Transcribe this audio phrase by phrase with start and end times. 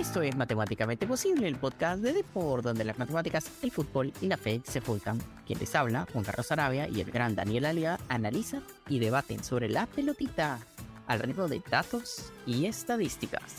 [0.00, 4.38] Esto es Matemáticamente Posible, el podcast de Deport, donde las matemáticas, el fútbol y la
[4.38, 5.18] fe se juntan.
[5.46, 9.68] Quien les habla, Juan Carlos Arabia y el gran Daniel Alia, analizan y debaten sobre
[9.68, 10.58] la pelotita
[11.06, 13.56] al ritmo de datos y estadísticas.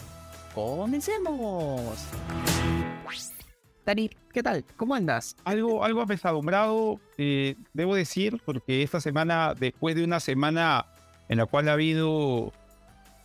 [0.55, 2.07] ¡Comencemos!
[3.85, 4.65] Dani, ¿qué tal?
[4.77, 5.35] ¿Cómo andas?
[5.43, 10.87] Algo, algo apesadumbrado, eh, debo decir, porque esta semana, después de una semana
[11.29, 12.51] en la cual ha habido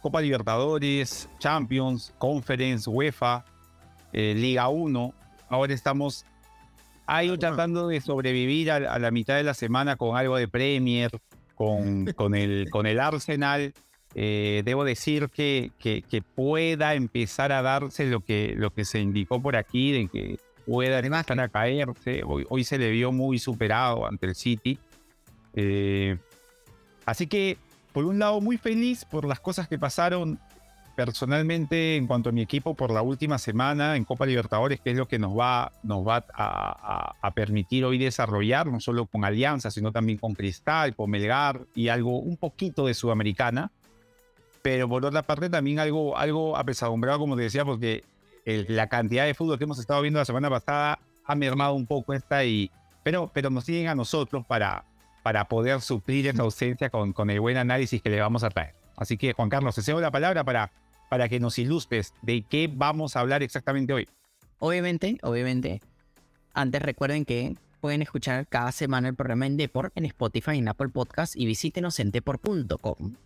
[0.07, 3.45] Copa Libertadores, Champions, Conference, UEFA,
[4.13, 5.13] eh, Liga 1.
[5.49, 6.25] Ahora estamos
[7.07, 11.11] ahí tratando de sobrevivir a, la mitad de la semana con algo de Premier,
[11.57, 13.75] con, con, el, con el Arsenal.
[14.15, 19.43] Eh, debo decir que, que, pueda empezar a darse lo que, lo que se indicó
[19.43, 22.23] por aquí, de que pueda empezar a caerse.
[22.25, 24.79] Hoy, hoy se le vio muy superado ante el City.
[25.55, 26.17] Eh,
[27.07, 27.59] así que
[27.97, 30.39] por un lado muy feliz por las cosas que pasaron
[30.97, 34.99] personalmente en cuanto a mi equipo por la última semana en Copa Libertadores, que es
[34.99, 39.93] lo que nos va, nos va a, permitir hoy desarrollar, no solo con Alianza, sino
[39.93, 43.73] también con Cristal, con Melgar y algo un poquito de Sudamericana.
[44.61, 48.05] Pero por otra parte también algo, algo apesadumbrado, como te decía, porque
[48.45, 52.13] la cantidad de fútbol que hemos estado viendo la semana pasada ha mermado un poco
[52.13, 52.71] esta y...
[53.03, 54.85] Pero, pero nos siguen a nosotros para,
[55.27, 58.77] para poder suplir esa ausencia con, con el buen análisis que le vamos a traer.
[58.97, 60.71] Así que, Juan Carlos, te cedo la palabra para,
[61.11, 64.09] para que nos ilustres de qué vamos a hablar exactamente hoy.
[64.61, 65.83] Obviamente, obviamente.
[66.55, 70.91] Antes recuerden que pueden escuchar cada semana el programa en Deport en Spotify en Apple
[70.91, 73.17] Podcast y visítenos en deport.com.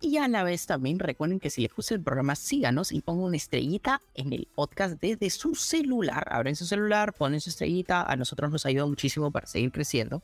[0.00, 3.24] Y a la vez también recuerden que si les gusta el programa, síganos y pongan
[3.24, 6.26] una estrellita en el podcast desde su celular.
[6.30, 8.02] Abren su celular, ponen su estrellita.
[8.10, 10.22] A nosotros nos ayuda muchísimo para seguir creciendo.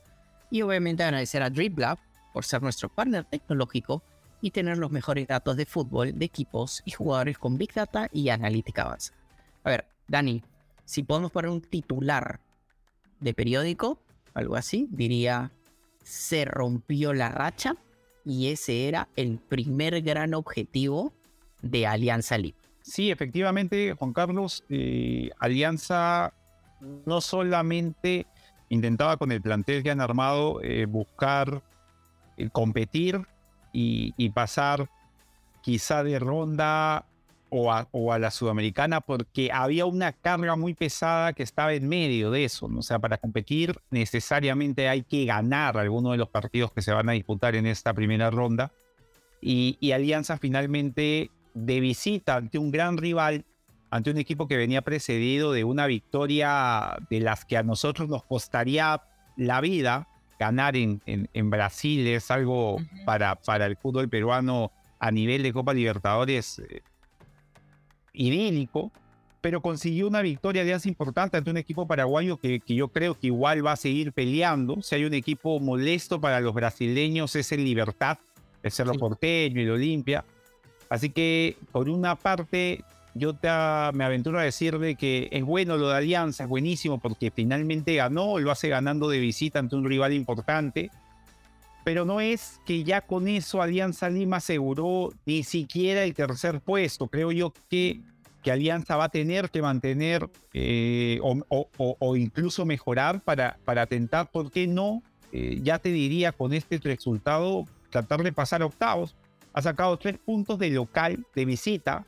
[0.50, 1.98] Y obviamente agradecer a DripLab
[2.32, 4.02] por ser nuestro partner tecnológico
[4.40, 8.28] y tener los mejores datos de fútbol, de equipos y jugadores con Big Data y
[8.28, 9.18] analítica avanzada.
[9.64, 10.42] A ver, Dani,
[10.84, 12.40] si podemos poner un titular
[13.20, 14.00] de periódico,
[14.34, 15.50] algo así, diría,
[16.04, 17.76] se rompió la racha
[18.24, 21.12] y ese era el primer gran objetivo
[21.62, 22.58] de Alianza Lima.
[22.82, 26.32] Sí, efectivamente, Juan Carlos, eh, Alianza
[27.04, 28.26] no solamente
[28.68, 31.62] intentaba con el plantel que han armado eh, buscar
[32.36, 33.22] eh, competir
[33.72, 34.88] y, pasar
[35.60, 37.04] quizá de ronda
[37.50, 42.44] o a, la sudamericana porque había una carga muy pesada que estaba en medio de
[42.44, 42.70] eso.
[42.74, 47.10] O sea, para competir necesariamente hay que ganar alguno de los partidos que se van
[47.10, 48.72] a disputar en esta primera ronda.
[49.42, 53.44] y Alianza finalmente de visita ante un gran rival
[53.90, 58.24] ante un equipo que venía precedido de una victoria de las que a nosotros nos
[58.24, 59.02] costaría
[59.36, 60.08] la vida.
[60.38, 62.76] Ganar en, en, Brasil es algo
[63.06, 66.82] para, para el fútbol peruano a nivel de Copa Libertadores eh,
[68.12, 68.92] idílico,
[69.40, 73.18] pero consiguió una victoria de hace importante ante un equipo paraguayo que, que, yo creo
[73.18, 74.82] que igual va a seguir peleando.
[74.82, 78.18] Si hay un equipo molesto para los brasileños es el Libertad,
[78.62, 80.24] el Cerro Porteño y el Olimpia.
[80.90, 82.84] Así que por una parte
[83.16, 83.48] yo te,
[83.94, 88.38] me aventuro a decirle que es bueno lo de Alianza, es buenísimo porque finalmente ganó,
[88.38, 90.90] lo hace ganando de visita ante un rival importante.
[91.84, 97.06] Pero no es que ya con eso Alianza Lima aseguró ni siquiera el tercer puesto.
[97.06, 98.00] Creo yo que,
[98.42, 104.50] que Alianza va a tener que mantener eh, o, incluso mejorar para, para tentar, ¿por
[104.66, 105.02] no?
[105.32, 109.14] Eh, ya te diría con este resultado, tratar de pasar octavos.
[109.52, 112.04] Ha sacado tres puntos de local, de visita,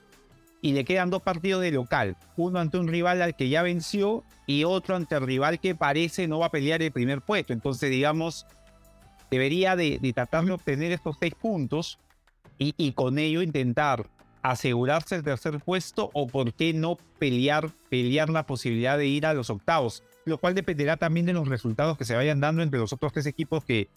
[0.61, 4.25] y le quedan dos partidos de local, uno ante un rival al que ya venció
[4.47, 7.53] y otro ante el rival que parece no va a pelear el primer puesto.
[7.53, 8.47] Entonces, digamos,
[9.31, 11.99] debería de, tratar de obtener estos seis puntos
[12.59, 14.07] y, con ello intentar
[14.43, 19.35] asegurarse el tercer puesto o por qué no pelear, pelear la posibilidad de ir a
[19.35, 22.93] los octavos, lo cual dependerá también de los resultados que se vayan dando entre los
[22.93, 23.89] otros tres equipos que,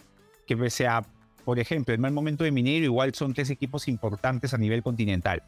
[0.45, 1.03] que sea,
[1.43, 5.41] por ejemplo, el mal momento de Minero, igual son tres equipos importantes a nivel continental.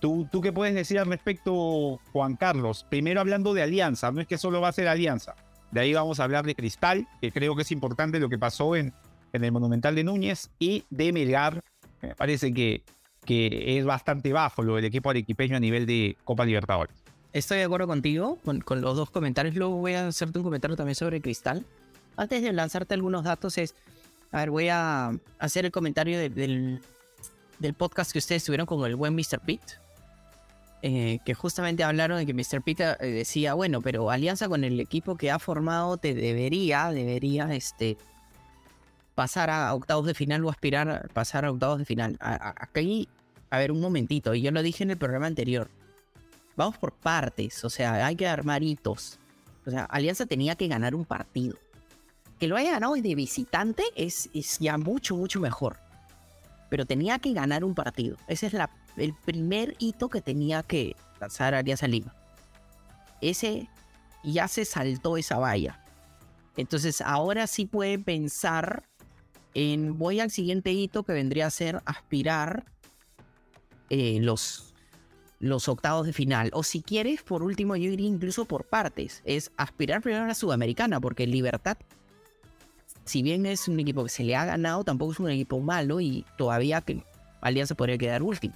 [0.00, 2.86] ¿Tú, ¿Tú qué puedes decir al respecto, Juan Carlos?
[2.88, 5.34] Primero hablando de Alianza, no es que solo va a ser Alianza.
[5.70, 8.76] De ahí vamos a hablar de Cristal, que creo que es importante lo que pasó
[8.76, 8.92] en,
[9.32, 11.60] en el Monumental de Núñez, y de Melgar.
[12.02, 12.82] Me parece que,
[13.24, 16.94] que es bastante bajo lo del equipo arequipeño a nivel de Copa Libertadores.
[17.32, 19.54] Estoy de acuerdo contigo con, los dos comentarios.
[19.56, 21.64] Luego voy a hacerte un comentario también sobre Cristal.
[22.16, 23.74] Antes de lanzarte algunos datos, es.
[24.32, 26.80] A ver, voy a hacer el comentario del,
[27.58, 29.40] del podcast que ustedes tuvieron con el buen Mr.
[29.44, 29.85] Pete
[30.82, 32.62] eh, que justamente hablaron de que Mr.
[32.62, 37.52] Peter eh, decía, bueno, pero alianza con el equipo que ha formado te debería, debería,
[37.54, 37.96] este,
[39.14, 42.16] pasar a octavos de final o aspirar a pasar a octavos de final.
[42.20, 43.08] Aquí,
[43.50, 45.70] a ver, un momentito, y yo lo dije en el programa anterior.
[46.56, 49.18] vamos por partes, o sea, hay que armar hitos.
[49.66, 51.56] O sea, Alianza tenía que ganar un partido.
[52.38, 55.78] Que lo haya ganado de visitante es, es ya mucho, mucho mejor.
[56.68, 58.16] Pero tenía que ganar un partido.
[58.28, 62.14] Ese es la, el primer hito que tenía que lanzar Alianza Lima.
[63.20, 63.68] Ese
[64.24, 65.82] ya se saltó esa valla.
[66.56, 68.82] Entonces ahora sí puede pensar
[69.54, 72.64] en voy al siguiente hito que vendría a ser aspirar
[73.88, 74.74] eh, los,
[75.38, 76.50] los octavos de final.
[76.52, 79.22] O si quieres, por último, yo iría incluso por partes.
[79.24, 81.78] Es aspirar primero a la Sudamericana, porque Libertad,
[83.04, 86.00] si bien es un equipo que se le ha ganado, tampoco es un equipo malo
[86.00, 87.02] y todavía que
[87.40, 88.54] Alianza podría quedar último.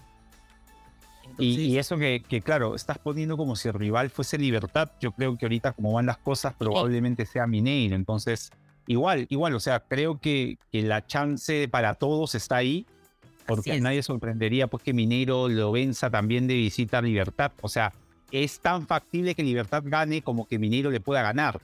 [1.38, 4.91] Y, eso que, claro, estás poniendo como si el rival fuese Libertad.
[5.00, 7.97] Yo creo que ahorita, como van las cosas, probablemente sea Mineiro.
[7.97, 8.50] Entonces,
[8.87, 12.87] igual, igual, o sea, creo que, que la chance para todos está ahí
[13.50, 17.53] porque nadie sorprendería pues que Mineiro lo venza también de visita a Libertad.
[17.62, 17.93] O sea,
[18.31, 21.61] es tan factible que Libertad gane como que Mineiro le pueda ganar.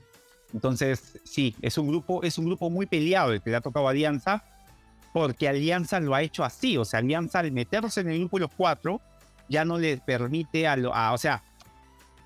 [0.53, 3.87] Entonces, sí, es un grupo, es un grupo muy peleado el que le ha tocado
[3.87, 4.43] a Alianza,
[5.13, 6.77] porque Alianza lo ha hecho así.
[6.77, 9.01] O sea, Alianza al meterse en el grupo de los cuatro,
[9.49, 11.43] ya no le permite a, lo, o sea,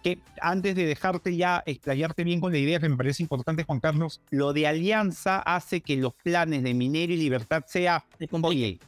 [0.04, 3.80] que antes de dejarte ya explayarte bien con la idea que me parece importante, Juan
[3.80, 8.04] Carlos, lo de Alianza hace que los planes de Minero y Libertad sea,
[8.42, 8.80] oye,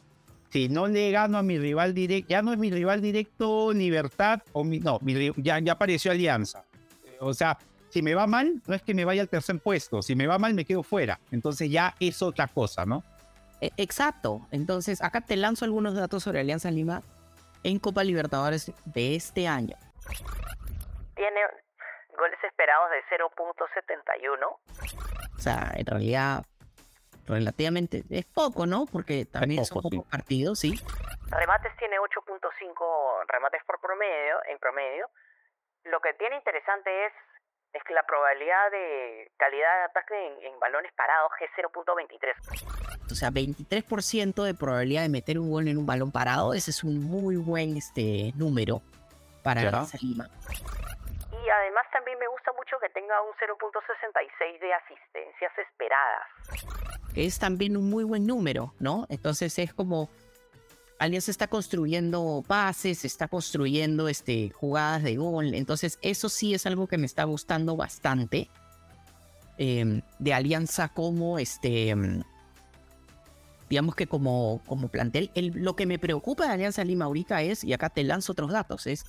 [0.49, 4.41] si no le gano a mi rival directo, ya no es mi rival directo Libertad,
[4.53, 4.99] o mi, no,
[5.37, 6.63] ya, ya apareció Alianza.
[7.19, 7.57] O sea,
[7.89, 10.39] si me va mal, no es que me vaya al tercer puesto, si me va
[10.39, 11.19] mal me quedo fuera.
[11.31, 13.03] Entonces ya es otra cosa, ¿no?
[13.61, 14.47] E, exacto.
[14.51, 17.03] Entonces, acá te lanzo algunos datos sobre Alianza Lima
[17.63, 19.75] en Copa Libertadores de este año.
[21.15, 21.41] Tiene
[22.17, 24.45] goles esperados de 0.71.
[24.45, 26.43] O sea, en realidad
[27.27, 28.85] relativamente es poco, ¿no?
[28.91, 30.73] Porque también son pocos partidos, sí.
[31.29, 35.09] Remates tiene 8.5 remates por promedio, en promedio.
[35.85, 37.13] Lo que tiene interesante es,
[37.73, 43.11] es que la probabilidad de calidad de ataque en, balones parados es 0.23.
[43.11, 46.83] O sea, 23% de probabilidad de meter un gol en un balón parado, ese es
[46.83, 48.81] un muy buen este número
[49.43, 50.29] para la Lima.
[51.31, 56.27] Y además también me gusta mucho que tenga un 0.66 de asistencias esperadas
[57.15, 59.05] es también un muy buen número, ¿no?
[59.09, 60.09] Entonces es como
[60.99, 65.53] Alianza está construyendo pases, está construyendo este, jugadas de gol.
[65.53, 68.49] Entonces, eso sí es algo que me está gustando bastante.
[69.57, 71.89] Em, de Alianza como este.
[71.89, 72.23] Em,
[73.69, 75.31] digamos que como, como plantel.
[75.35, 78.87] lo que me preocupa de Alianza Lima ahorita es, y acá te lanzo otros datos,
[78.87, 79.05] es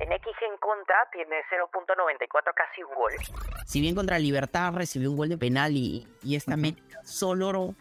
[0.00, 3.12] en X en contra tiene 0.94 casi un gol.
[3.66, 7.74] Si bien contra Libertad recibió un gol de penal y, y esta métrica solo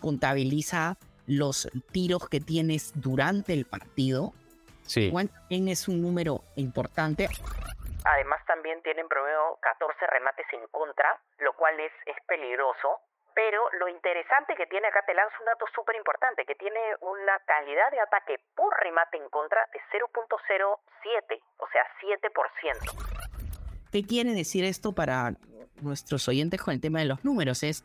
[0.00, 0.96] contabiliza
[1.26, 4.32] los tiros que tienes durante el partido,
[4.82, 5.12] sí.
[5.12, 7.28] también es un número importante.
[8.04, 13.00] Además también tienen promedio 14 remates en contra, lo cual es, es peligroso
[13.36, 17.38] pero lo interesante que tiene acá, te lanzo un dato súper importante, que tiene una
[17.44, 23.90] calidad de ataque por remate en contra de 0.07, o sea, 7%.
[23.92, 25.34] ¿Qué quiere decir esto para
[25.82, 27.62] nuestros oyentes con el tema de los números?
[27.62, 27.84] Es,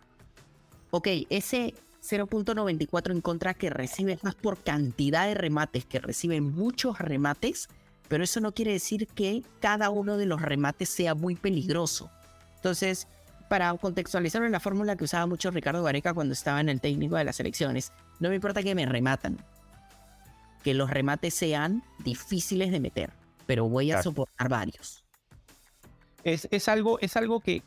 [0.89, 7.00] ok, ese 0.94 en contra que recibe más por cantidad de remates, que recibe muchos
[7.00, 7.69] remates,
[8.07, 12.10] pero eso no quiere decir que cada uno de los remates sea muy peligroso.
[12.55, 13.08] Entonces,
[13.51, 17.17] para contextualizar en la fórmula que usaba mucho Ricardo Gareca cuando estaba en el técnico
[17.17, 17.91] de las elecciones.
[18.22, 19.38] No me importa que me rematan,
[20.63, 23.12] que los remates sean difíciles de meter,
[23.46, 25.03] pero voy a soportar varios.
[26.24, 27.62] Es, es, algo, es algo que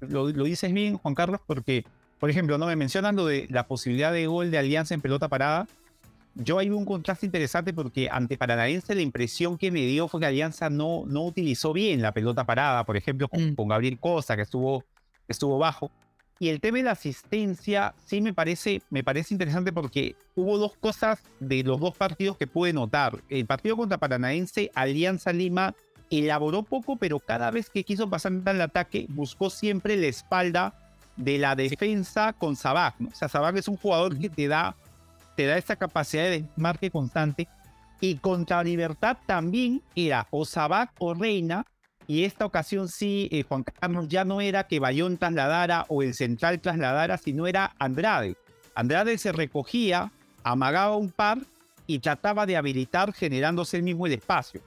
[0.00, 1.84] lo, dices bien, Juan Carlos, porque,
[2.24, 5.28] por ejemplo, no me mencionan lo de la posibilidad de gol de Alianza en pelota
[5.28, 5.68] parada.
[6.34, 10.26] Yo hay un contraste interesante porque ante Paranaense la impresión que me dio fue que
[10.28, 13.54] Alianza no, no utilizó bien la pelota parada, por ejemplo, con, mm.
[13.56, 14.84] con Gabriel Cosa, que estuvo
[15.28, 15.90] estuvo bajo.
[16.38, 20.78] Y el tema de la asistencia sí me parece, me parece interesante porque hubo dos
[20.78, 23.20] cosas de los dos partidos que pude notar.
[23.28, 25.74] El partido contra Paranaense, Alianza Lima,
[26.10, 30.83] elaboró poco, pero cada vez que quiso pasar el ataque, buscó siempre la espalda
[31.16, 32.94] de la defensa con Sabac.
[33.00, 34.74] O sea, Sabac es un jugador que te da,
[35.36, 37.48] te da esa capacidad de marque constante.
[38.00, 41.64] Y contra Libertad también era o Sabac o Reina,
[42.06, 46.14] y esta ocasión sí, eh, Juan Carlos, ya no era que Bayón trasladara o el
[46.14, 48.36] central trasladara, sino era Andrade.
[48.74, 51.38] Andrade se recogía, amagaba un par
[51.86, 54.60] y trataba de habilitar generándose el mismo el espacio.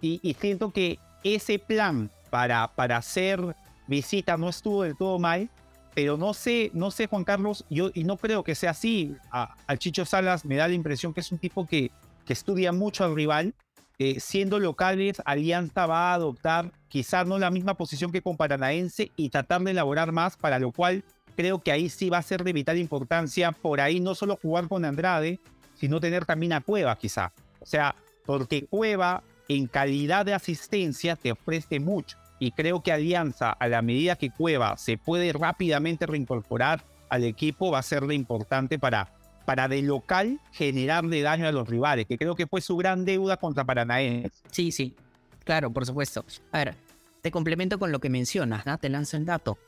[0.00, 3.56] Y, siento que ese plan para, para hacer
[3.86, 5.48] visita no estuvo del todo mal,
[5.94, 9.14] pero no sé, no sé, Juan Carlos, yo y no creo que sea así.
[9.30, 11.90] A, Chicho Salas me da la impresión que es un tipo que,
[12.24, 13.54] que estudia mucho al rival
[13.98, 19.12] eh, siendo locales, Alianza va a adoptar quizás no la misma posición que con Paranaense
[19.14, 21.04] y tratar de elaborar más, para lo cual
[21.36, 24.66] creo que ahí sí va a ser de vital importancia por ahí no solo jugar
[24.66, 25.38] con Andrade,
[25.76, 27.32] sino tener también a Cueva quizá.
[27.60, 27.94] O sea,
[28.26, 32.18] porque Cueva en calidad de asistencia te ofrece mucho.
[32.38, 37.70] Y creo que Alianza, a la medida que Cueva se puede rápidamente reincorporar al equipo,
[37.70, 39.08] va a ser de importante para
[39.44, 43.36] para de local generarle daño a los rivales, que creo que fue su gran deuda
[43.36, 44.42] contra Paranaense.
[44.50, 44.96] Sí, sí,
[45.44, 46.24] claro, por supuesto.
[46.52, 46.74] A ver,
[47.22, 48.78] te complemento con lo que mencionas, ¿no?
[48.78, 49.58] Te lanzo el dato.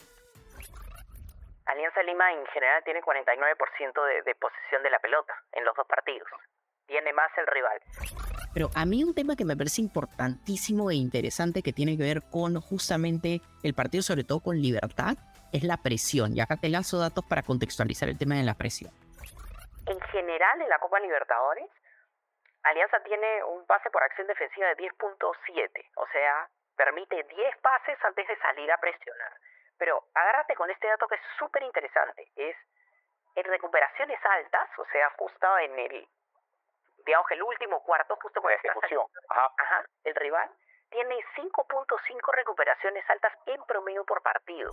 [1.67, 5.87] Alianza Lima en general tiene 49% de, de posesión de la pelota en los dos
[5.87, 6.29] partidos.
[6.87, 7.81] Tiene más el rival.
[8.57, 12.23] Pero a mí un tema que me parece importantísimo e interesante que tiene que ver
[12.33, 15.19] con justamente el partido, sobre todo con libertad,
[15.53, 16.35] es la presión.
[16.35, 18.91] Y acá te lanzo datos para contextualizar el tema de la presión
[19.87, 21.71] en general en la Copa Libertadores,
[22.65, 28.27] Alianza tiene un pase por acción defensiva de 10.7, o sea, permite 10 pases antes
[28.27, 29.33] de salir a presionar.
[29.79, 32.57] Pero agárrate con este dato que es súper interesante, es
[33.37, 36.09] en recuperaciones altas, o sea, justo en el,
[37.07, 39.51] digamos que el último cuarto, justo por ejecución, ajá.
[39.57, 40.51] ajá, el rival
[40.91, 44.71] tiene 5.5 recuperaciones altas en promedio por partido.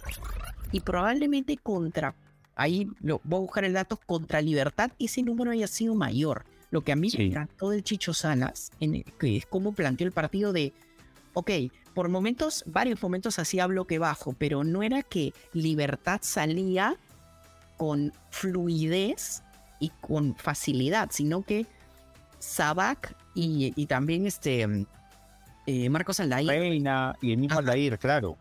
[0.71, 2.13] Y probablemente contra
[2.55, 6.45] ahí lo, voy a buscar el dato contra Libertad, ese número haya sido mayor.
[6.71, 10.13] Lo que a mí me encantó del Chicho Salas, en que es como planteó el
[10.13, 10.73] partido de,
[11.33, 11.51] ok,
[11.93, 16.95] por momentos, varios momentos hacía bloque bajo, pero no era que Libertad salía
[17.77, 19.43] con fluidez
[19.79, 21.67] y con facilidad, sino que
[22.43, 24.67] Sabac y, también este
[25.65, 26.47] eh, Marcos Aldair.
[26.47, 28.37] Reina y el mismo Aldair, claro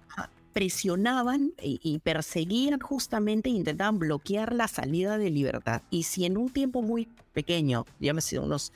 [0.53, 5.83] presionaban y, perseguían justamente e intentaban bloquear la salida de libertad.
[5.91, 8.73] Y si en un tiempo muy pequeño, llámese unos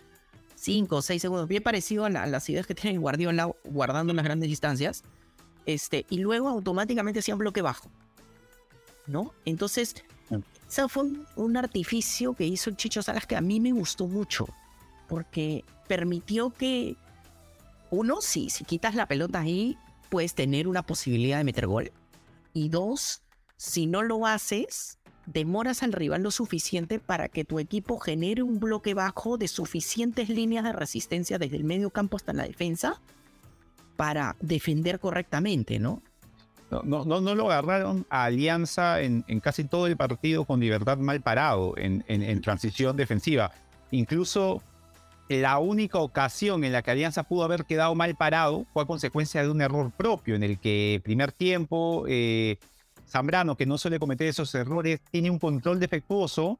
[0.54, 4.48] 5 o 6 segundos, bien parecido a, las ideas que tiene Guardiola guardando las grandes
[4.48, 5.02] distancias,
[5.66, 7.90] este, y luego automáticamente hacían bloque bajo.
[9.06, 9.32] ¿No?
[9.44, 9.96] Entonces,
[10.68, 11.04] eso fue
[11.36, 14.48] un, artificio que hizo el Chicho Salas que a mí me gustó mucho,
[15.06, 16.96] porque permitió que,
[17.90, 19.76] uno, si, si quitas la pelota ahí,
[20.08, 21.92] puedes tener una posibilidad de meter gol.
[22.52, 23.22] Y dos,
[23.56, 28.60] si no lo haces, demoras al rival lo suficiente para que tu equipo genere un
[28.60, 33.00] bloque bajo de suficientes líneas de resistencia desde el medio campo hasta la defensa
[33.96, 36.02] para defender correctamente, ¿no?
[36.70, 41.74] No, no, lo agarraron a Alianza en, casi todo el partido con libertad mal parado
[41.76, 43.52] en transición defensiva.
[43.92, 44.62] Incluso
[45.28, 49.42] la única ocasión en la que Alianza pudo haber quedado mal parado fue a consecuencia
[49.42, 52.58] de un error propio, en el que primer tiempo eh,
[53.08, 56.58] Zambrano, que no suele cometer esos errores, tiene un control defectuoso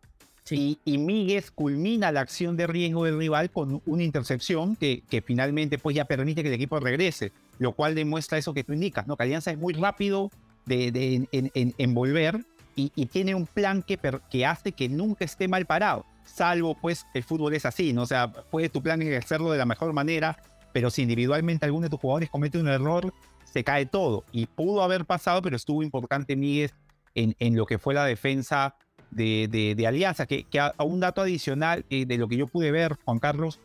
[0.51, 5.21] y, y Míguez culmina la acción de riesgo del rival con una intercepción que, que
[5.21, 9.07] finalmente pues, ya permite que el equipo regrese, lo cual demuestra eso que tú indicas,
[9.07, 9.17] ¿no?
[9.17, 10.31] que Alianza es muy rápido
[10.67, 12.45] de, en, volver
[12.75, 13.99] y, y, tiene un plan que,
[14.31, 18.02] que hace que nunca esté mal parado salvo pues el fútbol es así, ¿no?
[18.02, 20.37] O sea, puede tu plan hacerlo de la mejor manera,
[20.73, 23.12] pero si individualmente alguno de tus jugadores comete un error,
[23.45, 24.25] se cae todo.
[24.33, 26.71] Y pudo haber pasado, pero estuvo importante Miguel
[27.14, 28.75] en, lo que fue la defensa
[29.11, 32.71] de, de, Alianza, que, que a, un dato adicional eh, de lo que yo pude
[32.71, 33.59] ver, Juan Carlos,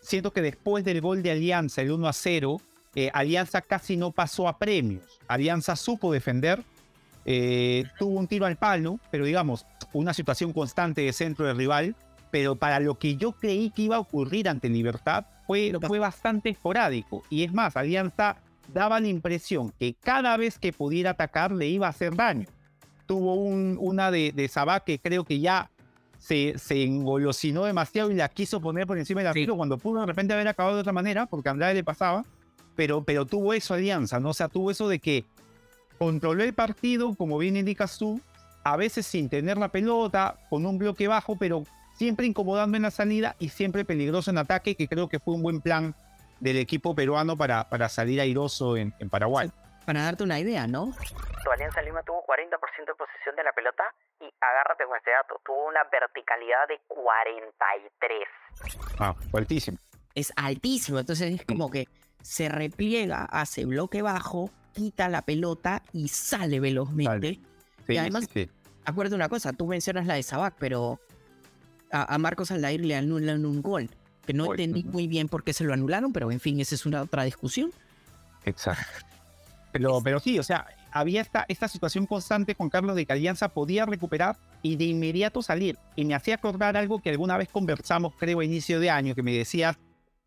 [0.00, 2.60] siento que después del gol de Alianza, el 1 a 0,
[2.96, 5.20] eh, Alianza casi no pasó a premios.
[5.28, 6.62] Alianza supo defender,
[7.24, 11.96] eh, tuvo un tiro al palo, pero digamos, una situación constante de centro de rival,
[12.30, 16.50] pero para lo que yo creí que iba a ocurrir ante Libertad fue, fue bastante
[16.50, 17.22] esporádico.
[17.30, 18.36] Y es más, Alianza
[18.72, 22.46] daba la impresión que cada vez que pudiera atacar le iba a hacer daño.
[23.06, 25.70] Tuvo un, una de, de Sabá que creo que ya
[26.18, 30.06] se, se engolosinó demasiado y la quiso poner por encima del arquero cuando pudo de
[30.06, 32.24] repente haber acabado de otra manera, porque Andrade le pasaba,
[32.74, 34.30] pero, pero tuvo eso Alianza, ¿no?
[34.30, 35.26] O sea, tuvo eso de que
[35.98, 38.20] controló el partido, como bien indicas tú,
[38.64, 42.90] a veces sin tener la pelota, con un bloque bajo, pero siempre incomodando en la
[42.90, 45.94] salida y siempre peligroso en ataque, que creo que fue un buen plan
[46.40, 49.50] del equipo peruano para, para salir airoso en, en Paraguay.
[49.86, 50.92] Para darte una idea, ¿no?
[51.44, 53.84] Tu Alianza Lima tuvo 40% de posesión de la pelota
[54.20, 58.18] y agárrate con este dato, tuvo una verticalidad de 43.
[58.98, 59.78] Ah, altísimo.
[60.14, 61.86] Es altísimo, entonces es como que
[62.24, 67.38] se repliega, hace bloque bajo, quita la pelota y sale velozmente.
[67.86, 68.26] y además,
[68.86, 70.98] acuérdate una cosa, tú mencionas la de Sabac, pero
[71.92, 73.90] a, Marcos Aldair le anulan un gol.
[74.26, 76.86] Que no entendí muy bien por qué se lo anularon, pero en fin, esa es
[76.86, 77.70] una otra discusión.
[78.44, 78.84] Exacto.
[79.72, 83.48] Pero, pero sí, o sea, había esta, esta situación constante con Carlos de que Alianza
[83.48, 85.76] podía recuperar y de inmediato salir.
[85.96, 89.24] Y me hacía acordar algo que alguna vez conversamos, creo, a inicio de año, que
[89.24, 89.76] me decías,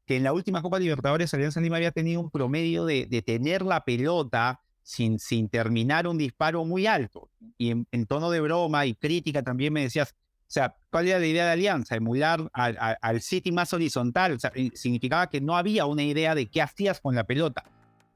[0.08, 3.84] que en la última Copa Libertadores Alianza Lima había tenido un promedio de, tener la
[3.84, 7.30] pelota sin, terminar un disparo muy alto.
[7.58, 11.28] Y en, tono de broma y crítica también me decías, o sea, ¿cuál era la
[11.28, 11.98] idea de Alianza?
[11.98, 14.32] Emular al, al, City más horizontal.
[14.32, 17.66] O sea, significaba que no había una idea de qué hacías con la pelota.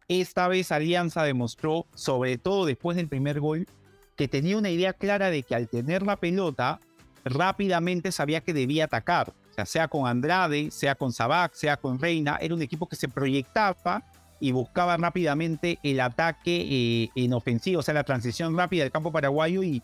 [0.08, 3.68] Esta vez Alianza demostró, sobre todo después del primer gol,
[4.16, 6.80] que tenía una idea clara de que al tener la pelota,
[7.26, 9.34] rápidamente sabía que debía atacar.
[9.66, 14.04] Sea, con Andrade, sea con Sabac, sea con Reina, era un equipo que se proyectaba
[14.40, 19.12] y buscaba rápidamente el ataque eh, en ofensivo, o sea, la transición rápida del campo
[19.12, 19.82] paraguayo y,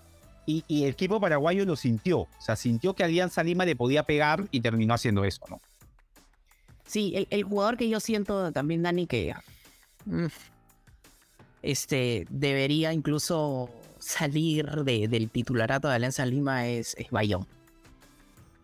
[0.47, 2.19] el equipo paraguayo lo sintió.
[2.19, 5.59] O sea, sintió que Alianza Lima le podía pegar y terminó haciendo eso, ¿no?
[6.85, 9.33] Sí, el, jugador que yo siento también, Dani, que
[10.05, 10.27] mm,
[11.61, 13.69] este, debería incluso
[13.99, 17.45] salir de, del titularato de Alianza Lima es, es Bayón.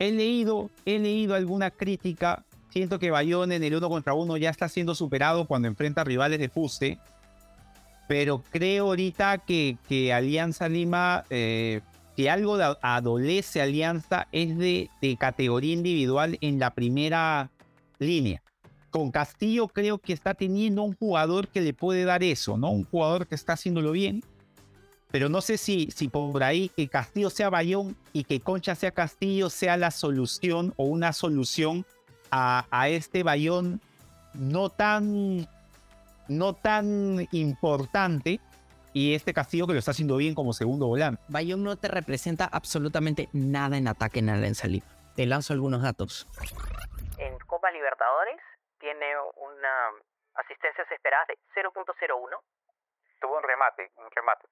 [0.03, 2.43] He leído, he leído alguna crítica
[2.73, 6.39] Siento que Bayón en el uno contra uno ya está siendo superado cuando enfrenta rivales
[6.39, 6.97] de fuste.
[8.07, 11.81] Pero creo ahorita que, que Alianza Lima, eh,
[12.17, 17.51] que algo adolece Alianza es de, de categoría individual en la primera
[17.99, 18.41] línea.
[18.89, 22.71] Con Castillo creo que está teniendo un jugador que le puede dar eso, ¿no?
[22.71, 24.23] Un jugador que está haciéndolo bien.
[25.13, 28.89] Pero no sé si, si por ahí que Castillo sea Bayón y que Concha sea
[28.89, 31.85] Castillo sea la solución o una solución
[32.31, 33.79] a, este Bayón
[34.33, 35.47] no tan,
[36.27, 38.39] no tan importante
[38.91, 41.21] y este Castillo que lo está haciendo bien como segundo volante.
[41.27, 44.87] Bayón no te representa absolutamente nada en ataque en Alianza Lima.
[45.15, 46.25] Te lanzo algunos datos.
[47.19, 48.41] En Copa Libertadores
[48.79, 49.05] tiene
[49.37, 49.91] una
[50.41, 52.39] asistencia esperada de 0.01.
[53.21, 54.47] Tuvo un remate, un remate.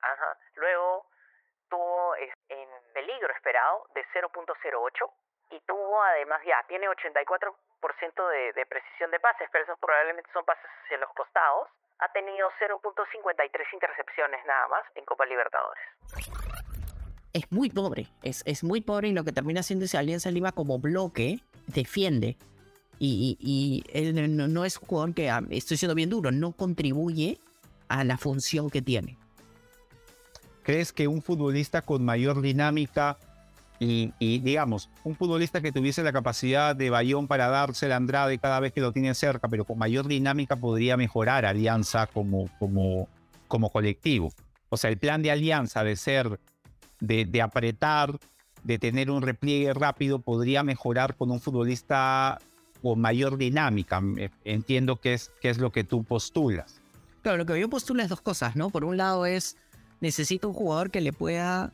[0.00, 0.36] Ajá.
[0.56, 1.06] Luego
[1.68, 5.10] tuvo en peligro esperado de 0.08
[5.50, 10.44] y tuvo además ya, tiene 84% de, de precisión de pases, pero esos probablemente son
[10.44, 11.68] pases hacia los costados.
[11.98, 15.82] Ha tenido 0.53 intercepciones nada más en Copa Libertadores.
[17.32, 20.52] Es muy pobre, es, es muy pobre y lo que termina haciendo es Alianza Lima
[20.52, 22.36] como bloque defiende.
[22.98, 27.38] Y, y, él no, es un jugador que, ah, estoy siendo bien duro, no contribuye
[27.92, 29.18] a la función que tiene.
[30.62, 33.18] ¿Crees que un futbolista con mayor dinámica
[33.78, 38.60] y, digamos, un futbolista que tuviese la capacidad de Bayón para darse el Andrade cada
[38.60, 43.08] vez que lo tiene cerca, pero con mayor dinámica podría mejorar Alianza como, como,
[43.48, 44.32] como colectivo.
[44.68, 46.38] O sea, el plan de Alianza de ser,
[47.00, 48.20] de, apretar,
[48.62, 52.38] de tener un repliegue rápido, podría mejorar con un futbolista
[52.80, 54.00] con mayor dinámica.
[54.44, 56.81] Entiendo que es, que es lo que tú postulas.
[57.22, 58.70] Claro, lo que yo postulo es dos cosas, ¿no?
[58.70, 59.56] Por un lado es,
[60.00, 61.72] necesito un jugador que le pueda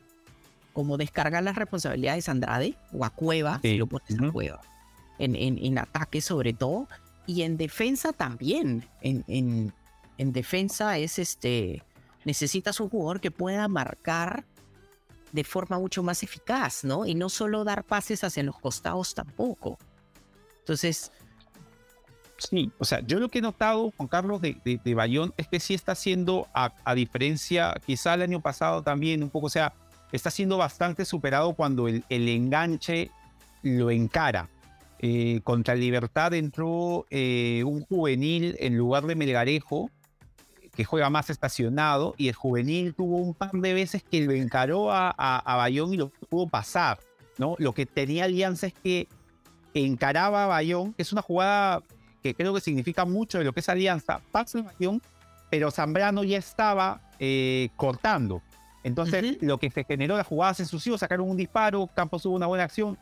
[0.73, 4.61] como descargar las responsabilidades a Andrade o a Cueva, si lo pones a Cueva,
[5.17, 6.87] en, en, ataque sobre todo,
[7.25, 8.87] y en defensa también.
[9.01, 9.73] En, en,
[10.19, 11.83] en defensa es este,
[12.23, 14.45] necesitas un jugador que pueda marcar
[15.31, 17.07] de forma mucho más eficaz, ¿no?
[17.07, 19.79] Y no solo dar pases hacia los costados tampoco.
[20.59, 21.11] Entonces...
[22.39, 25.59] Sí, o sea, yo lo que he notado, Juan Carlos, de, de, Bayón, es que
[25.59, 29.73] sí está haciendo, a, a, diferencia, quizá el año pasado también, un poco, o sea,
[30.11, 33.11] está siendo bastante superado cuando el, enganche
[33.61, 34.49] lo encara.
[35.01, 39.89] Eh, contra Libertad entró eh, un juvenil en lugar de Melgarejo,
[40.75, 44.91] que juega más estacionado, y el juvenil tuvo un par de veces que lo encaró
[44.91, 46.99] a, a, Bayón y lo pudo pasar.
[47.37, 47.55] ¿no?
[47.59, 49.07] Lo que tenía Alianza es que
[49.73, 51.83] encaraba a Bayón, que es una jugada
[52.21, 55.01] que creo que significa mucho de lo que es Alianza, pasa Bayón,
[55.49, 58.41] pero Zambrano ya estaba eh, cortando.
[58.83, 62.47] Entonces, lo que se generó, la jugada se ensució, sacaron un disparo, Campos tuvo una
[62.47, 62.97] buena acción.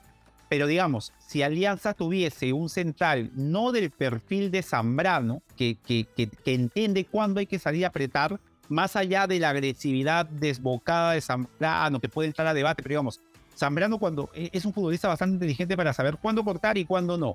[0.49, 6.53] Pero digamos, si Alianza tuviese un central no del perfil de Zambrano, que, que, que,
[6.53, 11.99] entiende cuándo hay que salir a apretar, más allá de la agresividad desbocada de Zambrano,
[11.99, 13.19] que puede entrar a debate, pero digamos,
[13.57, 17.33] Zambrano cuando e, es un futbolista bastante inteligente para saber cuándo cortar y cuándo no.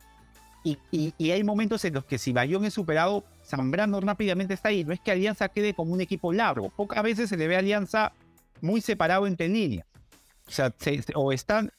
[0.64, 4.84] Y, y, hay momentos en los que si Bayón es superado, Zambrano rápidamente está ahí.
[4.84, 6.70] No es que Alianza quede como un equipo largo.
[6.70, 8.12] Pocas veces se le ve a Alianza
[8.60, 9.86] muy separado entre líneas.
[10.46, 10.72] O sea,
[11.14, 11.72] o están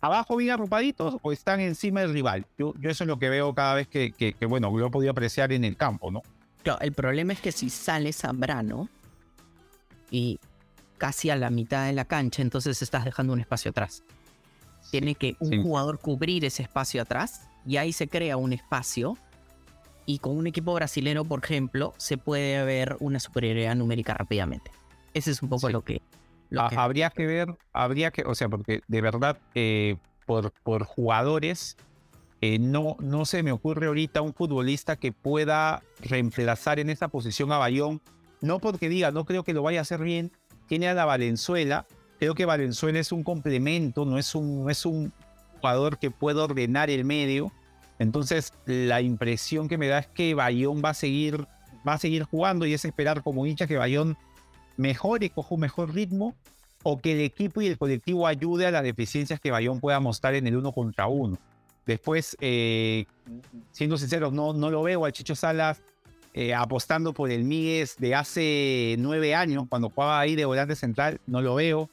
[0.00, 2.46] abajo bien arropaditos o están encima del rival.
[2.58, 5.12] Yo, yo eso es lo que veo cada vez que, que, bueno, lo he podido
[5.12, 6.22] apreciar en el campo, ¿no?
[6.62, 8.88] Claro, el problema es que si sale Zambrano
[10.10, 10.38] y
[10.98, 14.04] casi a la mitad de la cancha, entonces estás dejando un espacio atrás.
[14.90, 19.16] Tiene que un jugador cubrir ese espacio atrás y ahí se crea un espacio
[20.06, 24.70] y con un equipo brasileño, por ejemplo, se puede ver una superioridad numérica rápidamente.
[25.14, 26.02] Ese es un poco lo, que,
[26.58, 29.96] Habría que ver, habría que, o sea, porque de verdad, eh,
[30.26, 31.76] por, por jugadores,
[32.40, 37.52] eh, no, no se me ocurre ahorita un futbolista que pueda reemplazar en esa posición
[37.52, 38.00] a Bayón.
[38.40, 40.32] No porque diga, no creo que lo vaya a hacer bien.
[40.66, 41.86] Tiene a la Valenzuela.
[42.18, 45.12] Creo que Valenzuela es un complemento, no es un, es un
[45.62, 47.52] jugador que pueda ordenar el medio.
[47.98, 51.46] Entonces, la impresión que me da es que Bayón va a seguir,
[51.88, 54.18] va a seguir jugando y es esperar como hincha que Bayón
[54.76, 56.34] mejore, coja un mejor ritmo
[56.82, 60.34] o que el equipo y el colectivo ayude a las deficiencias que Bayón pueda mostrar
[60.34, 61.38] en el uno contra uno.
[61.86, 63.06] Después, eh,
[63.70, 65.80] siendo sincero, no, no lo veo al Chicho Salas
[66.34, 71.20] eh, apostando por el Migues de hace nueve años, cuando jugaba ahí de volante central,
[71.26, 71.90] no lo veo.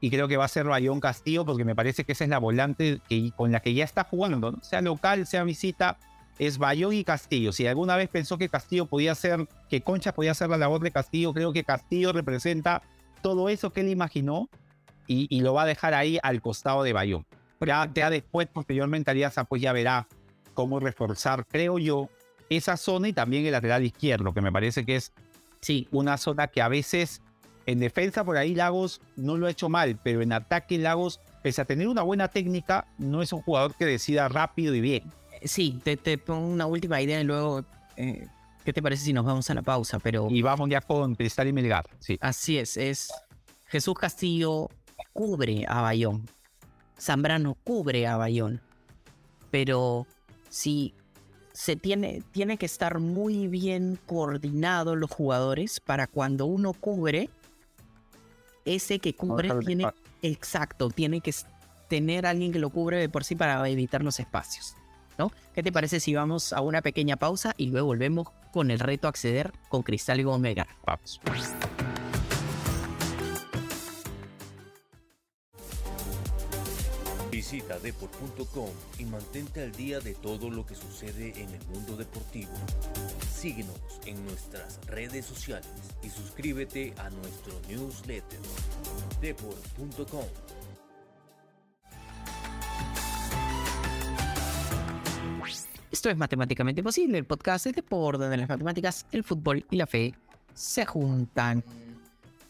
[0.00, 2.38] Y creo que va a ser Bayón Castillo, porque me parece que esa es la
[2.38, 5.98] volante que, con la que ya está jugando, sea local, sea visita,
[6.38, 7.52] es Bayón y Castillo.
[7.52, 10.90] Si alguna vez pensó que Castillo podía ser, que Concha podía ser la labor de
[10.90, 12.82] Castillo, creo que Castillo representa
[13.20, 14.48] todo eso que él imaginó
[15.06, 17.26] y, y lo va a dejar ahí al costado de Bayón.
[17.60, 20.08] Ya, ya después, posteriormente, Alianza pues ya verá
[20.54, 22.08] cómo reforzar, creo yo,
[22.48, 25.12] esa zona y también el lateral izquierdo, que me parece que es
[25.60, 27.20] Sí, una zona que a veces
[27.70, 31.60] en defensa por ahí Lagos no lo ha hecho mal, pero en ataque Lagos, pese
[31.60, 35.04] a tener una buena técnica, no es un jugador que decida rápido y bien.
[35.44, 37.64] sí, te, te pongo una última idea y luego,
[37.96, 38.26] eh,
[38.64, 39.98] ¿qué te parece si nos vamos a la pausa?
[39.98, 41.86] Pero Y vamos ya con Cristal y Melgar.
[42.00, 42.18] Sí.
[42.20, 43.12] así es, es
[43.66, 44.68] Jesús Castillo
[45.12, 46.28] cubre a Bayón,
[46.98, 48.60] Zambrano cubre a Bayón,
[49.50, 50.06] pero
[50.48, 50.94] si
[51.52, 57.28] se tiene, tiene que estar muy bien coordinados los jugadores para cuando uno cubre,
[58.64, 59.86] ese que cubre tiene,
[60.22, 61.34] exacto, tiene que
[61.88, 64.74] tener alguien que lo cubre de por sí para evitar los espacios.
[65.18, 65.30] ¿no?
[65.54, 69.08] ¿Qué te parece si vamos a una pequeña pausa y luego volvemos con el reto
[69.08, 71.20] acceder con Cristal y Gómez Vamos.
[77.50, 82.52] Visita deport.com y mantente al día de todo lo que sucede en el mundo deportivo.
[83.28, 83.74] Síguenos
[84.06, 85.68] en nuestras redes sociales
[86.00, 88.38] y suscríbete a nuestro newsletter.
[89.20, 90.26] deport.com
[95.90, 99.88] Esto es Matemáticamente Posible, el podcast de deporte donde las matemáticas, el fútbol y la
[99.88, 100.14] fe
[100.54, 101.64] se juntan.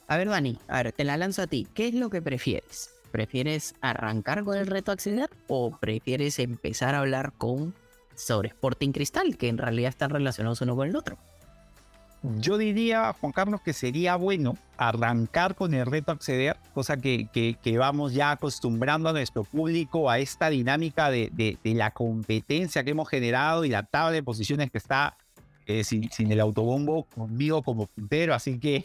[0.08, 1.66] A ver, Dani, a ver, te la lanzo a ti.
[1.72, 2.99] ¿Qué es lo que prefieres?
[3.10, 7.74] ¿Prefieres arrancar con el reto a acceder o prefieres empezar a hablar con
[8.14, 11.18] sobre Sporting Cristal, que en realidad están relacionados uno con el otro?
[12.22, 17.28] Yo diría, Juan Carlos, que sería bueno arrancar con el reto a acceder, cosa que,
[17.32, 21.92] que, que vamos ya acostumbrando a nuestro público a esta dinámica de, de, de la
[21.92, 25.16] competencia que hemos generado y la tabla de posiciones que está
[25.66, 28.84] eh, sin, sin el autobombo conmigo como puntero, así que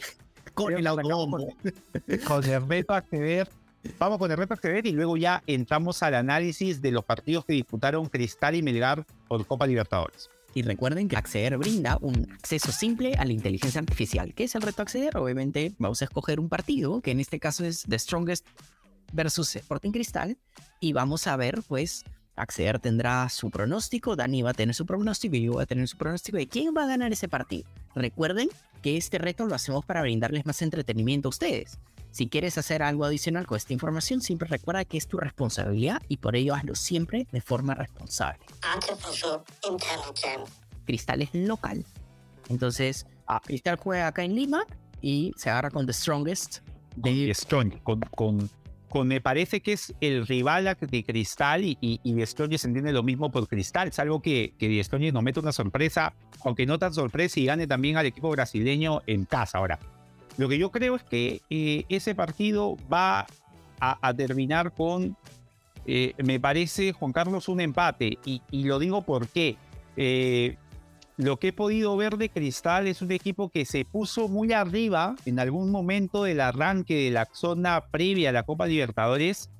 [0.54, 1.54] con el autobombo,
[2.26, 3.50] con el reto a acceder.
[3.98, 7.44] Vamos con el reto a acceder y luego ya entramos al análisis de los partidos
[7.44, 10.28] que disputaron Cristal y Melgar por Copa Libertadores.
[10.54, 14.32] Y recuerden que Acceder brinda un acceso simple a la inteligencia artificial.
[14.32, 15.16] ¿Qué es el reto Acceder?
[15.18, 18.46] Obviamente vamos a escoger un partido, que en este caso es The Strongest
[19.12, 20.38] versus Sporting Cristal,
[20.80, 22.04] y vamos a ver, pues,
[22.36, 25.88] Acceder tendrá su pronóstico, Dani va a tener su pronóstico y yo voy a tener
[25.88, 27.68] su pronóstico de quién va a ganar ese partido.
[27.94, 28.48] Recuerden
[28.82, 31.78] que este reto lo hacemos para brindarles más entretenimiento a ustedes.
[32.16, 36.16] Si quieres hacer algo adicional con esta información, siempre recuerda que es tu responsabilidad y
[36.16, 38.38] por ello hazlo siempre de forma responsable.
[38.62, 40.50] Artificial intelligence.
[40.86, 41.84] Cristal es local.
[42.48, 44.62] Entonces, ah, Cristal juega acá en Lima
[45.02, 46.60] y se agarra con The Strongest
[46.96, 48.48] de Strong, con, con,
[48.88, 52.62] con- me parece que es el rival a- de Cristal y, y, y De Strongest
[52.62, 56.14] se entiende lo mismo por Cristal, salvo que, que De Strongest nos mete una sorpresa,
[56.46, 59.78] aunque no tan sorpresa y gane también al equipo brasileño en casa ahora.
[60.38, 63.26] Lo que yo creo es que eh, ese partido va
[63.80, 65.16] a, terminar con,
[65.86, 68.18] eh, me parece, Juan Carlos, un empate.
[68.24, 69.56] Y, lo digo porque
[69.96, 70.56] eh,
[71.16, 75.14] lo que he podido ver de Cristal es un equipo que se puso muy arriba
[75.24, 79.50] en algún momento del arranque de la zona previa a la Copa Libertadores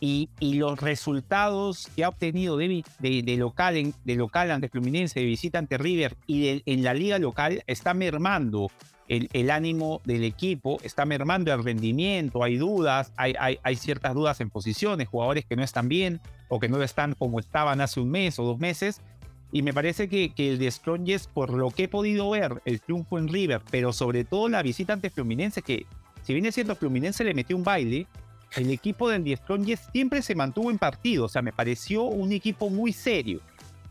[0.00, 2.82] y, los resultados que ha obtenido de,
[3.36, 7.62] local, en- de local ante Fluminense, de visita ante River y en la liga local
[7.66, 8.68] está mermando
[9.10, 15.08] el, ánimo del equipo, está mermando el rendimiento, hay dudas, hay, ciertas dudas en posiciones,
[15.08, 18.44] jugadores que no están bien o que no están como estaban hace un mes o
[18.44, 19.00] dos meses.
[19.50, 23.18] Y me parece que, el de Strongest, por lo que he podido ver, el triunfo
[23.18, 25.86] en River, pero sobre todo la visita ante Fluminense, que
[26.22, 28.06] si viene siendo Fluminense le metió un baile,
[28.54, 31.24] el equipo del The Strongest siempre se mantuvo en partido.
[31.24, 33.40] O sea, me pareció un equipo muy serio.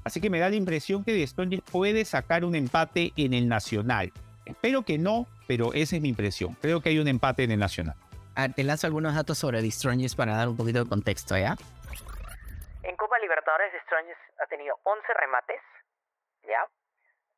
[0.05, 3.49] Así que me da la impresión que The Strongest puede sacar un empate en el
[3.49, 4.13] Nacional.
[4.49, 6.57] Espero que no, pero esa es mi impresión.
[6.61, 7.95] Creo que hay un empate en el Nacional.
[8.35, 11.55] Ah, te lanzo algunos datos sobre The Strongest para dar un poquito de contexto, ¿ya?
[12.83, 15.61] En Copa Libertadores de Strongest ha tenido 11 remates,
[16.43, 16.65] ¿ya?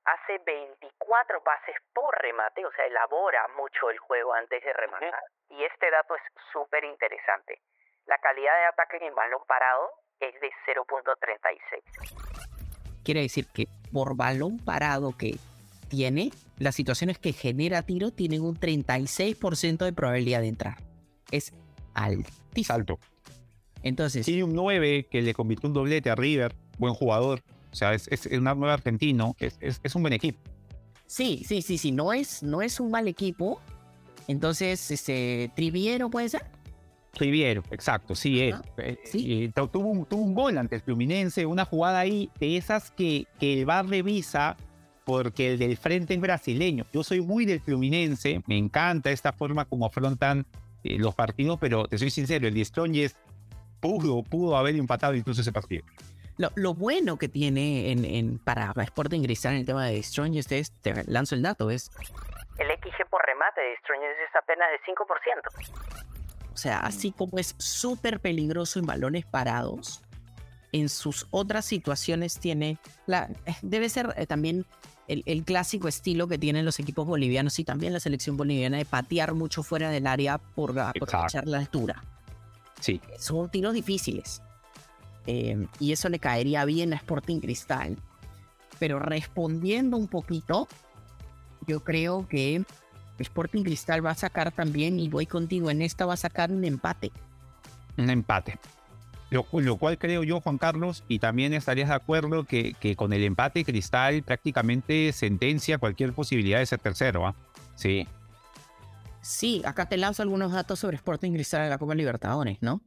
[0.06, 5.24] Hace 24 pases por remate, o sea, elabora mucho el juego antes de rematar.
[5.50, 6.21] Y este dato es
[6.54, 7.60] súper interesante.
[8.06, 13.04] La calidad de ataque en balón parado es de 0.36.
[13.04, 15.36] Quiere decir que por balón parado que
[15.89, 20.78] tiene, las situaciones que genera tiro tienen un 36% de probabilidad de entrar.
[21.32, 21.54] Es
[21.93, 22.65] altísimo.
[22.65, 23.00] Salto.
[23.84, 27.41] Entonces, Tiene un 9 que le convirtió un doblete a River, buen jugador.
[27.71, 30.39] O sea, es, es un nuevo argentino, es, es, es un buen equipo.
[31.08, 33.60] sí, sí, sí, sí, no es, no es un mal equipo.
[34.28, 36.43] Entonces, este, Triviero puede ser.
[37.15, 38.56] Riviero, exacto, sí es.
[38.78, 39.43] Eh, sí.
[39.45, 42.91] eh, tu- tuvo, un, tuvo un gol ante el Fluminense, una jugada ahí de esas
[42.91, 44.56] que, que el VAR revisa
[45.12, 46.86] porque el del frente es brasileño.
[46.93, 50.45] Yo soy muy del Fluminense, me encanta esta forma como afrontan
[50.84, 53.17] eh, los partidos, pero te soy sincero, el de Strongest
[53.82, 55.84] pudo, pudo haber empatado incluso ese partido.
[56.38, 60.52] Lo, lo bueno que tiene en, en- para Sporting Cristal en el tema de Strongest
[60.54, 61.91] es, te lanzo el dato, es,
[62.58, 66.54] El XG por remate de Strongest es apenas de 5%.
[66.54, 70.02] o sea, así como es súper peligroso en balones parados,
[70.74, 73.30] en sus otras situaciones tiene, la,
[73.62, 74.65] debe ser eh, también
[75.12, 78.86] el, el clásico estilo que tienen los equipos bolivianos y también la selección boliviana de
[78.86, 82.04] patear mucho fuera del área por aprovechar la altura.
[82.80, 84.41] Sí, son tiros difíciles.
[85.28, 87.97] Eh, y eso le caería bien a Sporting Cristal.
[88.80, 90.67] Pero respondiendo un poquito,
[91.67, 92.63] yo creo que
[93.19, 96.63] Sporting Cristal va a sacar también, y voy contigo en esta, va a sacar un
[96.63, 97.12] empate.
[97.97, 98.58] un empate.
[99.32, 103.13] Lo, lo cual creo yo, Juan Carlos, y también estarías de acuerdo que, que con
[103.13, 107.26] el empate Cristal prácticamente sentencia cualquier posibilidad de ser tercero.
[107.26, 107.34] ¿ah?
[107.76, 108.08] Sí,
[109.22, 112.82] Sí, acá te lanzo algunos datos sobre Sporting Cristal en la Copa Libertadores, ¿no?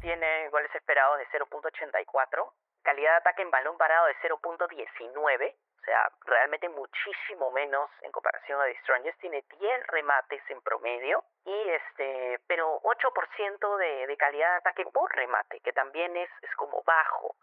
[0.00, 6.12] Tiene goles esperados de 0.84, calidad de ataque en balón parado de 0.19, o sea,
[6.26, 9.18] realmente muchísimo menos en comparación a The Strongest.
[9.20, 15.10] Tiene 10 remates en promedio, y este, pero 8% de, de calidad de ataque por
[15.16, 17.34] remate, que también es, es como bajo.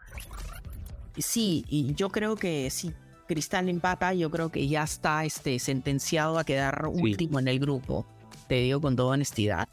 [1.17, 2.93] Sí, y yo creo que si
[3.27, 8.05] Cristal empata, yo creo que ya está este, sentenciado a quedar último en el grupo.
[8.47, 9.67] Te digo con toda honestidad.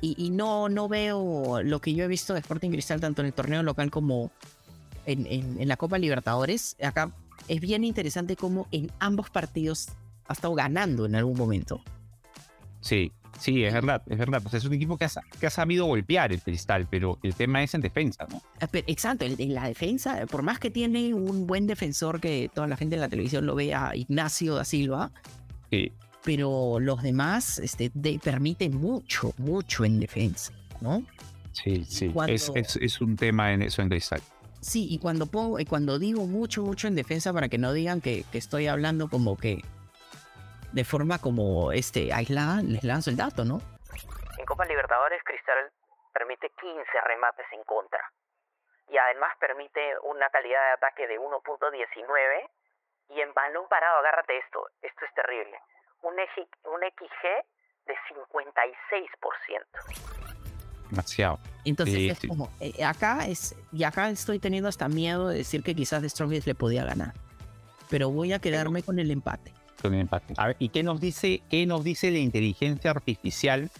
[0.00, 3.26] Y, y no, no veo lo que yo he visto de Sporting Cristal tanto en
[3.26, 4.32] el torneo local como
[5.06, 6.76] en, en- en la Copa Libertadores.
[6.82, 7.10] Acá
[7.52, 9.88] es bien interesante cómo en ambos partidos
[10.26, 11.82] ha estado ganando en algún momento.
[12.80, 14.40] sí, sí, es verdad, es verdad.
[14.42, 17.34] Pues es un equipo que ha, sa- que ha sabido golpear el Cristal, pero el
[17.34, 18.42] tema es en defensa, ¿no?
[18.60, 22.66] Ah, Exacto, en en la defensa, por más que tiene un buen defensor que toda
[22.66, 25.10] la gente en la televisión lo ve a Ignacio da Silva,
[25.70, 25.90] Sí,
[26.24, 31.02] pero los demás este, de- permiten mucho, mucho en defensa, ¿no?
[31.52, 32.08] sí, sí.
[32.08, 34.20] Cuando- Es, es, es un tema en eso en Cristal.
[34.62, 38.00] Sí, y cuando pongo, y cuando digo mucho, mucho en defensa, para que no digan
[38.00, 39.60] que, que estoy hablando como que
[40.72, 43.60] de forma como este aislada, les lanzo el dato, ¿no?
[44.38, 45.68] En Copa Libertadores, Cristal
[46.14, 48.00] permite 15 remates en contra.
[48.88, 52.48] Y además permite una calidad de ataque de 1.19.
[53.10, 55.58] Y en balón parado, agárrate esto, esto es terrible.
[56.02, 57.44] Un, eji- un XG
[57.86, 60.31] de 56%.
[60.92, 61.40] Demasiado.
[61.64, 62.28] Entonces Sí, es sí.
[62.28, 66.10] como, eh, acá es, y acá estoy teniendo hasta miedo de decir que quizás The
[66.10, 67.14] Strongest le podía ganar.
[67.88, 69.54] Pero voy a quedarme con el empate.
[69.80, 70.34] Con el empate.
[70.36, 73.70] A ver, ¿y qué nos dice, qué nos dice la inteligencia artificial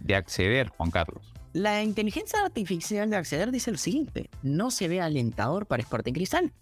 [0.00, 1.32] de acceder, Juan Carlos?
[1.54, 6.52] La inteligencia artificial de acceder dice lo siguiente: no se ve alentador para Sporting Cristal,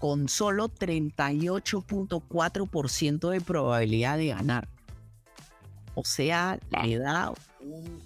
[0.00, 4.66] con solo 38.4% de probabilidad de ganar.
[5.94, 8.00] O sea, le da un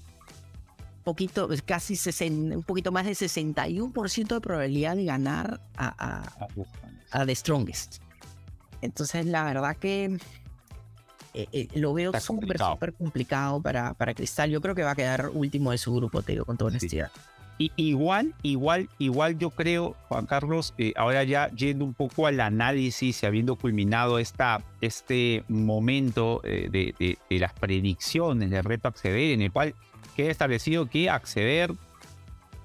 [1.11, 6.49] poquito, casi 60 un poquito más de 61% de probabilidad de ganar a, a-
[7.13, 8.03] a The Strongest.
[8.83, 10.17] Entonces, la verdad que
[11.35, 12.73] eh, eh, lo veo súper, complicado.
[12.75, 14.51] súper complicado para, para Cristal.
[14.51, 16.77] Yo creo que va a quedar último de su grupo, te digo, con toda Sí.
[16.77, 17.11] honestidad.
[17.59, 22.41] Y igual, igual, igual yo creo, Juan Carlos, eh, ahora ya yendo un poco al
[22.41, 28.89] análisis y habiendo culminado esta, este momento eh, de, de- de las predicciones del reto
[28.89, 29.75] acceder, en el cual
[30.17, 31.73] queda establecido que acceder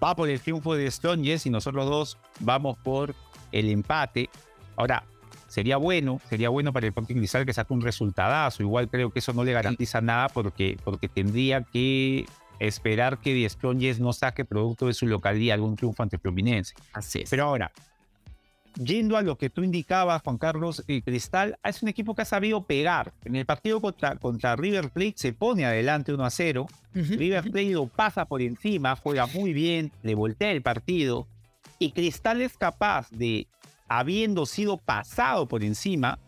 [0.03, 3.15] va por el triunfo de Strongest y nosotros dos vamos por
[3.51, 4.29] el empate.
[4.75, 5.03] Ahora,
[5.47, 8.61] sería bueno, sería bueno para el Sporting Cristal que saque un resultadazo.
[8.61, 12.25] Igual creo que eso no le garantiza nada porque, porque tendría que
[12.59, 16.73] esperar que Strongest no saque producto de su localidad algún triunfo ante Fluminense.
[16.93, 17.29] Así es.
[17.29, 17.71] Pero ahora,
[18.75, 22.25] yendo a lo que tú indicabas, Juan Carlos eh, Cristal, es un equipo que ha
[22.25, 23.13] sabido pegar.
[23.23, 26.67] En el partido contra, contra River Plate se pone adelante 1 a 0.
[26.93, 31.27] River Plate lo pasa por encima, juega muy bien, le voltea el partido.
[31.77, 33.47] Y Cristal es capaz de,
[33.87, 36.19] habiendo sido pasado por encima,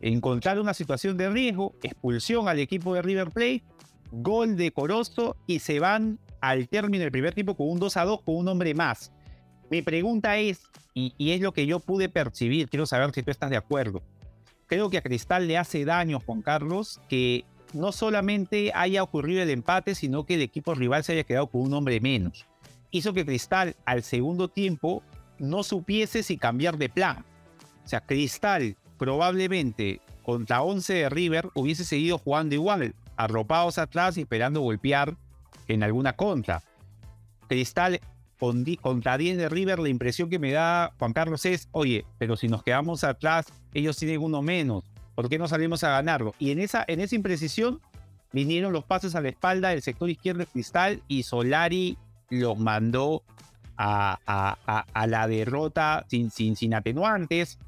[0.00, 3.62] encontrar una situación de riesgo, expulsión al equipo de River Plate,
[4.10, 8.22] gol decoroso y se van al término del primer tiempo con un 2 a 2
[8.22, 9.12] con un hombre más.
[9.70, 10.62] Mi pregunta es,
[10.94, 14.02] y, es lo que yo pude percibir, quiero saber si tú estás de acuerdo.
[14.66, 19.50] Creo que a Cristal le hace daño, Juan Carlos, que no solamente haya ocurrido el
[19.50, 22.46] empate, sino que el equipo rival se haya quedado con un hombre menos.
[22.90, 25.02] Hizo que Cristal al segundo tiempo
[25.38, 27.24] no supiese si cambiar de plan.
[27.84, 34.22] O sea, Cristal probablemente contra 11 de River hubiese seguido jugando igual, arropados atrás y
[34.22, 35.16] esperando golpear
[35.68, 36.62] en alguna contra.
[37.48, 38.00] Cristal
[38.80, 42.48] contra 10 de River, la impresión que me da Juan Carlos es, oye, pero si
[42.48, 46.34] nos quedamos atrás, ellos tienen uno menos, ¿por qué no salimos a ganarlo?
[46.38, 47.80] Y en esa, en esa imprecisión
[48.32, 51.98] vinieron los pases a la espalda del sector izquierdo de Cristal y Solari
[52.30, 53.22] los mandó
[53.76, 54.18] a,
[54.92, 57.58] a, la derrota sin, sin, sin atenuantes.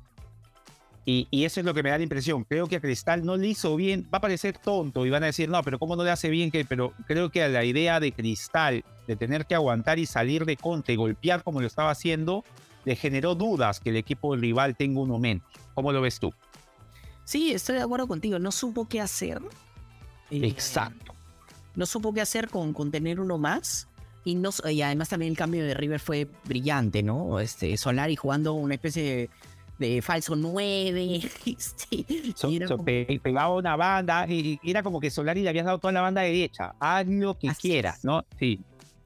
[1.07, 2.45] Y, eso es lo que me da la impresión.
[2.45, 4.07] Creo que a Cristal no le hizo bien.
[4.13, 6.51] Va a parecer tonto y van a decir, no, pero ¿cómo no le hace bien?
[6.51, 10.45] que Pero creo que a la idea de Cristal de tener que aguantar y salir
[10.45, 12.45] de contra y golpear como lo estaba haciendo,
[12.85, 15.43] le generó dudas que el equipo rival tenga uno menos.
[15.75, 16.33] ¿Cómo lo ves tú?
[17.25, 18.39] Sí, estoy de acuerdo contigo.
[18.39, 19.43] No supo qué hacer.
[20.31, 21.13] Eh, Exacto.
[21.75, 23.89] No supo qué hacer con, con tener uno más.
[24.25, 27.41] Y, no, y además también el cambio de River fue brillante, ¿no?
[27.41, 29.31] Este, Solari jugando una especie de
[29.81, 31.21] de falso 9.
[31.59, 32.07] sí,
[33.23, 36.75] Pegaba una banda y era como que Solari le habías dado toda la banda derecha.
[36.79, 38.25] Haz lo que quieras, ¿no?
[38.39, 38.61] Sí.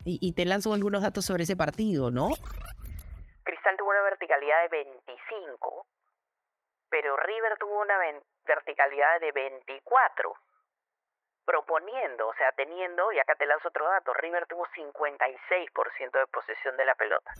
[0.04, 2.28] Y, te lanzo algunos datos sobre ese partido, ¿no?
[3.42, 5.86] Cristal tuvo una verticalidad de 25,
[6.90, 7.94] pero River tuvo una
[8.46, 10.34] verticalidad de 24
[11.46, 16.76] proponiendo, o sea, teniendo, y acá te lanzo otro dato, River tuvo 56% de posesión
[16.76, 17.32] de la pelota.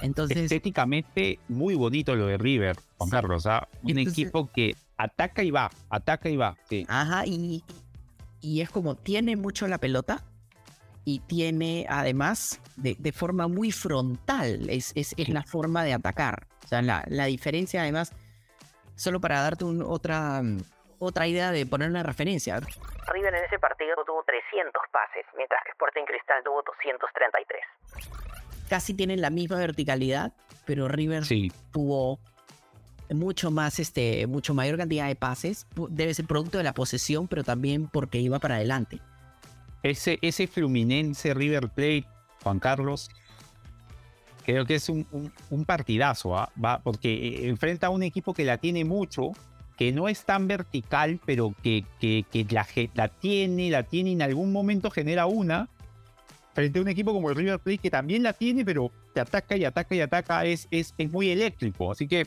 [0.00, 3.68] Entonces, estéticamente muy bonito lo de River, Juan Carlos, ¿ah?
[3.82, 6.56] un equipo que ataca y va, ataca y va.
[6.64, 6.86] Sí.
[6.88, 7.62] Ajá, y,
[8.40, 10.24] y es como tiene mucho la pelota
[11.04, 16.46] y tiene además de, de forma muy frontal, es, es, es, la forma de atacar.
[16.64, 18.12] O sea, la, la diferencia además,
[18.94, 20.42] solo para darte un, otra
[21.00, 22.60] otra idea de poner una referencia.
[22.60, 27.60] River en ese partido tuvo 300 pases, mientras que Sporting Cristal tuvo 233.
[28.68, 30.32] Casi tienen la misma verticalidad,
[30.64, 31.24] pero River
[31.72, 32.20] tuvo
[33.08, 35.66] mucho más, este, mucho mayor cantidad de pases.
[35.88, 39.00] Debe ser producto de la posesión, pero también porque iba para adelante.
[39.82, 42.06] Ese, ese Fluminense River Plate,
[42.42, 43.10] Juan Carlos,
[44.44, 45.06] creo que es un,
[45.66, 46.50] partidazo, ¿ah?
[46.62, 46.80] ¿va?
[46.80, 49.32] porque eh, enfrenta a un equipo que la tiene mucho,
[49.76, 54.22] que no es tan vertical, pero que, que, la, la, tiene, la tiene y en
[54.22, 55.68] algún momento genera una,
[56.52, 59.56] frente a un equipo como el River Plate que también la tiene, pero te ataca
[59.56, 61.92] y ataca y ataca, es, es, es muy eléctrico.
[61.92, 62.26] Así que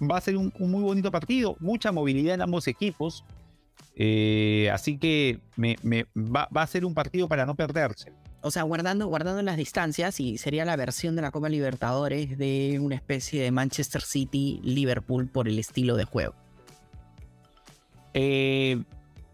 [0.00, 3.24] va a ser un, muy bonito partido, mucha movilidad en ambos equipos.
[3.94, 8.12] Eh, así que me, me, va, va, a ser un partido para no perderse.
[8.42, 12.78] O sea, guardando, guardando las distancias, y sería la versión de la Copa Libertadores de
[12.80, 16.34] una especie de Manchester City-Liverpool por el estilo de juego.
[18.14, 18.82] Eh,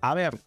[0.01, 0.39] a ver,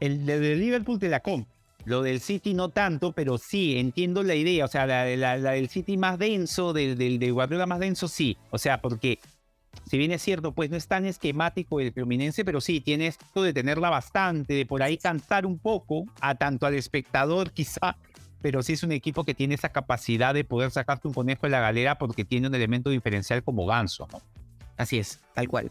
[0.00, 1.50] el de, Liverpool te la compro.
[1.84, 4.66] Lo del City no tanto, pero sí, entiendo la idea.
[4.66, 8.36] O sea, la, del City más denso, del, del de Guardiola más denso, sí.
[8.50, 9.18] O sea, porque
[9.86, 13.42] si bien es cierto, pues no es tan esquemático el Fluminense, pero sí tiene esto
[13.42, 17.96] de tenerla bastante, de por ahí cansar un poco a tanto al espectador quizá,
[18.40, 21.50] pero sí es un equipo que tiene esa capacidad de poder sacarte un conejo de
[21.50, 24.20] la galera porque tiene un elemento diferencial como Ganso, ¿no?
[24.76, 25.70] Así es, tal cual.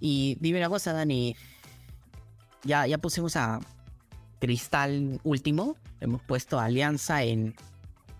[0.00, 1.34] Y dime una cosa, Dani,
[2.64, 3.60] ya, ya pusimos a
[4.40, 7.54] Cristal último, hemos puesto a Alianza en,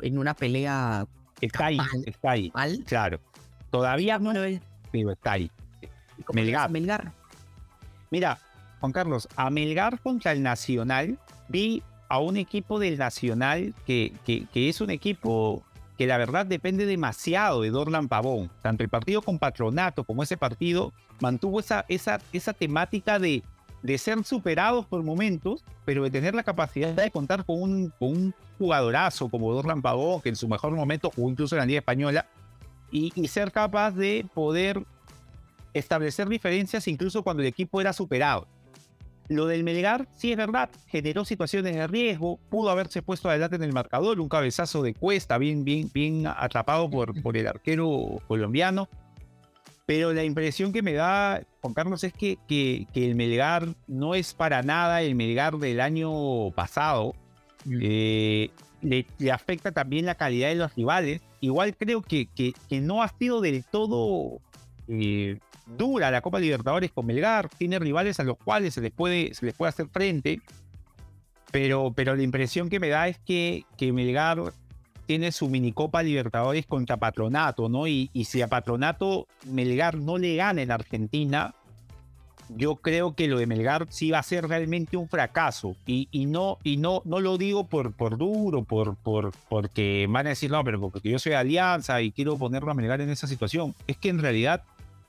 [0.01, 1.07] en una pelea.
[1.41, 2.53] Está ahí, está ahí.
[2.87, 3.21] Claro.
[3.71, 4.33] Todavía no,
[4.91, 5.51] pero está ahí.
[6.33, 6.71] Melgar.
[6.71, 7.13] Melgar.
[8.11, 8.39] Mira,
[8.81, 11.19] Juan Carlos, a Melgar contra el Nacional,
[11.49, 15.63] vi a un equipo del Nacional que, que, que, es un equipo
[15.97, 18.51] que la verdad depende demasiado de Dorlan Pavón.
[18.63, 23.43] Tanto el partido con Patronato como ese partido mantuvo esa, esa, esa temática de,
[23.83, 28.09] de ser superados por momentos, pero de tener la capacidad de contar con un, con
[28.11, 31.79] un jugadorazo como Dorlan Pavón, que en su mejor momento jugó incluso en la Liga
[31.81, 32.27] Española,
[32.91, 34.83] y, ser capaz de poder
[35.75, 38.47] establecer diferencias incluso cuando el equipo era superado.
[39.29, 43.63] Lo del Melgar, sí es verdad, generó situaciones de riesgo, pudo haberse puesto adelante en
[43.63, 48.89] el marcador, un cabezazo de cuesta, bien, bien, bien atrapado por, por el arquero colombiano.
[49.85, 54.15] Pero la impresión que me da, Juan Carlos, es que, que, que el Melgar no
[54.15, 57.15] es para nada el Melgar del año pasado.
[57.81, 58.51] Eh,
[58.83, 61.21] le, afecta también la calidad de los rivales.
[61.41, 64.41] Igual creo que, que, que no ha sido del todo
[64.89, 65.39] eh,
[65.77, 69.45] dura la Copa Libertadores con Melgar, tiene rivales a los cuales se les puede, se
[69.45, 70.41] les puede hacer frente,
[71.53, 74.39] pero, pero la impresión que me da es que, que Melgar
[75.07, 77.87] tiene su minicopa Libertadores contra Patronato, ¿no?
[77.87, 81.55] Y, y, si a Patronato Melgar no le gana en Argentina,
[82.57, 85.77] yo creo que lo de Melgar sí va a ser realmente un fracaso.
[85.87, 90.31] Y, no, y no, no lo digo por, por duro, por, por, porque van a
[90.31, 93.75] decir, no, pero porque yo soy Alianza y quiero ponerlo a Melgar en esa situación.
[93.87, 94.63] Es que en realidad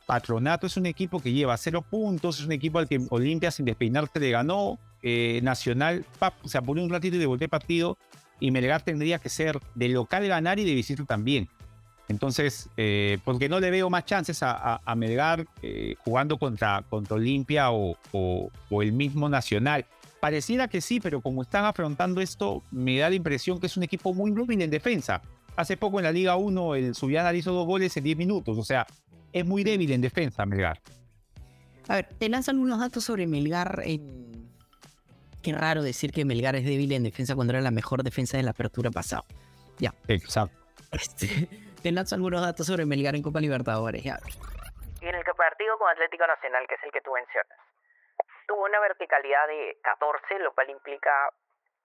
[0.05, 3.65] Patronato es un equipo que lleva cero puntos, es un equipo al que Olimpia sin
[3.65, 4.79] despeinarse le ganó.
[5.01, 6.03] Eh, Nacional
[6.45, 7.97] se apuró un ratito y devolvió el partido.
[8.39, 11.49] Y Melgar tendría que ser de local ganar y de visita también.
[12.09, 16.83] Entonces, eh, porque no le veo más chances a, a, a Melgar eh, jugando contra,
[16.89, 19.85] contra Olimpia o, o, o, el mismo Nacional.
[20.19, 23.83] Pareciera que sí, pero como están afrontando esto, me da la impresión que es un
[23.83, 25.21] equipo muy débil en defensa.
[25.55, 28.57] Hace poco en la Liga 1 el Subiana hizo dos goles en 10 minutos.
[28.57, 28.87] O sea,
[29.31, 30.81] es muy débil en defensa, Melgar.
[31.87, 33.83] A ver, te lanzan unos datos sobre Melgar.
[33.85, 34.49] En...
[35.43, 38.43] Qué raro decir que Melgar es débil en defensa cuando era la mejor defensa de
[38.43, 39.25] la apertura pasada.
[39.77, 39.93] Ya.
[40.07, 40.57] Exacto.
[40.91, 41.47] Este,
[41.81, 44.03] te lanzo algunos datos sobre Melgar en Copa Libertadores.
[44.03, 44.17] Ya.
[45.01, 47.57] En el partido con Atlético Nacional, que es el que tú mencionas,
[48.47, 51.31] tuvo una verticalidad de 14, lo cual implica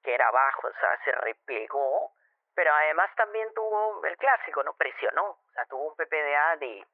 [0.03, 2.12] que era bajo, o sea, se replegó,
[2.55, 4.74] pero además también tuvo el clásico, ¿no?
[4.74, 6.84] Presionó, o sea, tuvo un PPDA de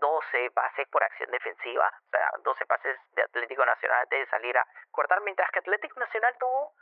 [0.00, 4.56] 12 pases por acción defensiva, o sea, 12 pases de Atlético Nacional antes de salir
[4.56, 6.72] a cortar, mientras que Atlético Nacional tuvo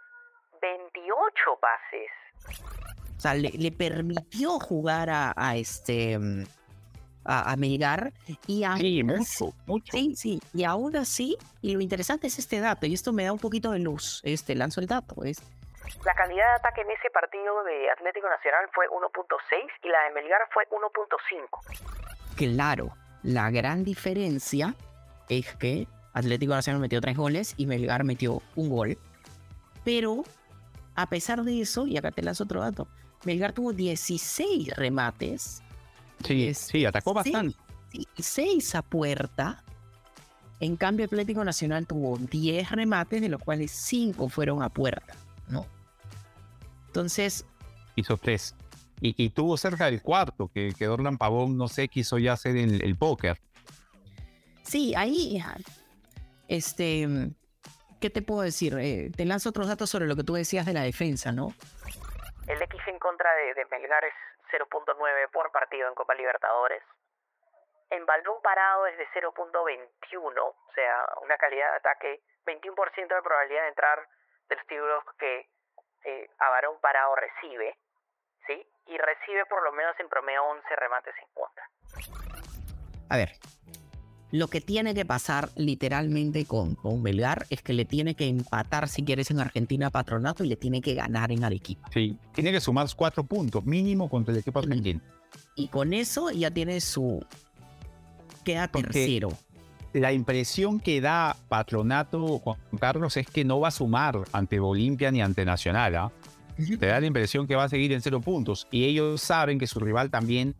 [0.60, 2.10] 28 pases.
[3.22, 6.18] O sea, le, le permitió jugar a, a este
[7.24, 8.12] a, a, Melgar
[8.48, 9.92] y a, sí, mucho, mucho.
[9.92, 13.32] Sí, sí, y aún así, y lo interesante es este dato, y esto me da
[13.32, 15.40] un poquito de luz, este, lanzo el dato, es...
[16.04, 20.10] La calidad de ataque en ese partido de Atlético Nacional fue 1.6 y la de
[20.14, 22.34] Melgar fue 1.5.
[22.34, 22.90] Claro,
[23.22, 24.74] la gran diferencia
[25.28, 28.98] es que Atlético Nacional metió tres goles y Melgar metió un gol.
[29.84, 30.24] Pero,
[30.96, 32.88] a pesar de eso, y acá te lanzo otro dato,
[33.24, 35.62] Melgar tuvo 16 remates.
[36.24, 37.56] Sí, sí, atacó bastante.
[38.16, 39.62] 6 a puerta.
[40.60, 45.14] En cambio, Atlético Nacional tuvo 10 remates, de los cuales 5 fueron a puerta,
[45.48, 45.66] ¿no?
[46.86, 47.44] Entonces...
[47.96, 48.54] Hizo 3.
[49.00, 52.56] Y, y, tuvo cerca del cuarto, que, que Dorlan Pavón, no sé, quiso ya hacer
[52.56, 53.40] el, el póker.
[54.62, 55.42] Sí, ahí,
[56.46, 57.32] este,
[57.98, 58.76] ¿qué te puedo decir?
[58.78, 61.54] Eh, te lanzo otros datos sobre lo que tú decías de la defensa, ¿no?
[63.22, 64.14] Contra de, de Melgar es
[64.50, 66.82] 0.9 por partido en Copa Libertadores.
[67.90, 73.62] En balón parado es de 0.21, o sea, una calidad de ataque, 21% de probabilidad
[73.62, 74.08] de entrar
[74.48, 75.48] de los que
[76.02, 77.78] eh, a balón parado recibe,
[78.44, 78.68] ¿sí?
[78.86, 81.68] Y recibe por lo menos en promedio 11 remates en contra.
[83.08, 83.28] A ver,
[84.32, 88.88] lo que tiene que pasar literalmente con, con Belgar es que le tiene que empatar,
[88.88, 91.88] si quieres, en Argentina Patronato y le tiene que ganar en Arequipa.
[91.92, 95.00] Sí, tiene que sumar cuatro puntos mínimo contra el equipo argentino.
[95.54, 97.22] Y con eso ya tiene su.
[98.42, 99.28] queda tercero.
[99.92, 105.10] La impresión que da Patronato, Juan Carlos, es que no va a sumar ante Olimpia
[105.10, 105.94] ni ante Nacional.
[105.96, 106.12] ¿ah?
[106.56, 106.78] ¿eh?
[106.78, 108.66] Te da la impresión que va a seguir en cero puntos.
[108.70, 110.54] Y ellos saben que su rival también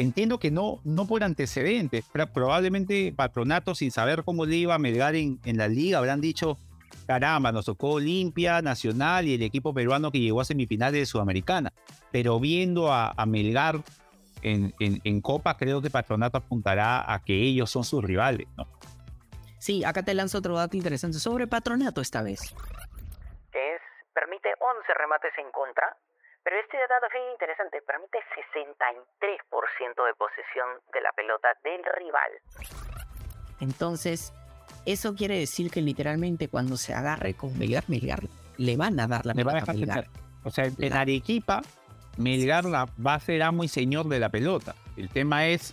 [0.00, 5.14] entiendo que no, no por antecedentes, probablemente Patronato, sin saber cómo le iba a Melgar
[5.14, 6.56] en, en, la liga, habrán dicho,
[7.06, 11.70] caramba, nos tocó Olimpia, Nacional y el equipo peruano que llegó a semifinales de Sudamericana.
[12.10, 13.76] Pero viendo a, a Melgar
[14.42, 18.48] en, en, Copa, creo que Patronato apuntará a que ellos son sus rivales.
[19.58, 22.54] Sí, acá te lanzo otro dato interesante sobre Patronato esta vez.
[23.52, 23.82] Que es,
[24.14, 25.94] permite 11 remates en contra,
[26.50, 32.32] pero este dato es bien interesante, permite 63% de posesión de la pelota del rival.
[33.60, 34.32] Entonces,
[34.84, 38.24] eso quiere decir que literalmente cuando se agarre con Melgar, Melgar
[38.56, 40.06] le van a dar la Le pelota a Melgar.
[40.42, 41.62] O sea, en Arequipa,
[42.16, 44.74] Melgar la, va a ser amo y señor de la pelota.
[44.96, 45.72] El tema es,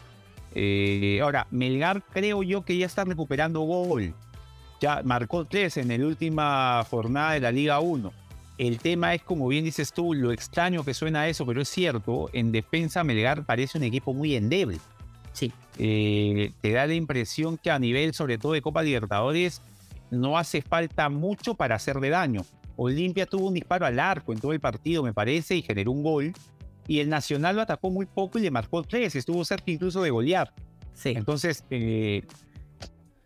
[0.53, 4.13] eh, ahora, Melgar creo yo que ya está recuperando gol.
[4.79, 8.26] Ya marcó tres en la última jornada de la Liga 1
[8.57, 12.29] el tema es, como bien dices tú, lo extraño que suena eso, pero es cierto,
[12.33, 14.79] en defensa Melgar parece un equipo muy endeble.
[15.33, 15.53] Sí.
[15.77, 19.61] Eh, te da la impresión que a nivel, sobre todo de Copa Libertadores,
[20.09, 22.41] no hace falta mucho para hacerle daño.
[22.75, 26.03] Olimpia tuvo un disparo al arco en todo el partido, me parece, y generó un
[26.03, 26.33] gol.
[26.87, 29.15] Y el Nacional lo atacó muy poco y le marcó tres.
[29.15, 30.53] Estuvo cerca incluso de golear.
[30.93, 31.09] Sí.
[31.09, 32.23] Entonces, eh,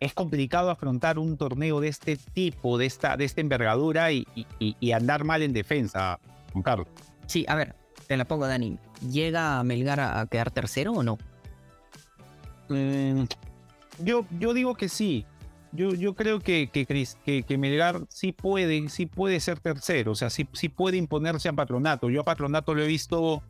[0.01, 4.27] es complicado afrontar un torneo de este tipo, de esta, de esta envergadura y,
[4.59, 6.19] y- y andar mal en defensa,
[6.51, 6.87] Juan Carlos.
[7.27, 7.75] Sí, a ver,
[8.07, 8.77] te la pongo, Dani.
[9.09, 11.17] ¿Llega Melgar a quedar tercero o no?
[12.69, 13.23] Mm,
[14.03, 15.25] yo, yo digo que sí.
[15.73, 20.15] Yo, yo creo que, que, que, que Melgar sí puede, sí puede ser tercero, o
[20.15, 22.09] sea, sí, sí puede imponerse a Patronato.
[22.09, 23.41] Yo a Patronato lo he visto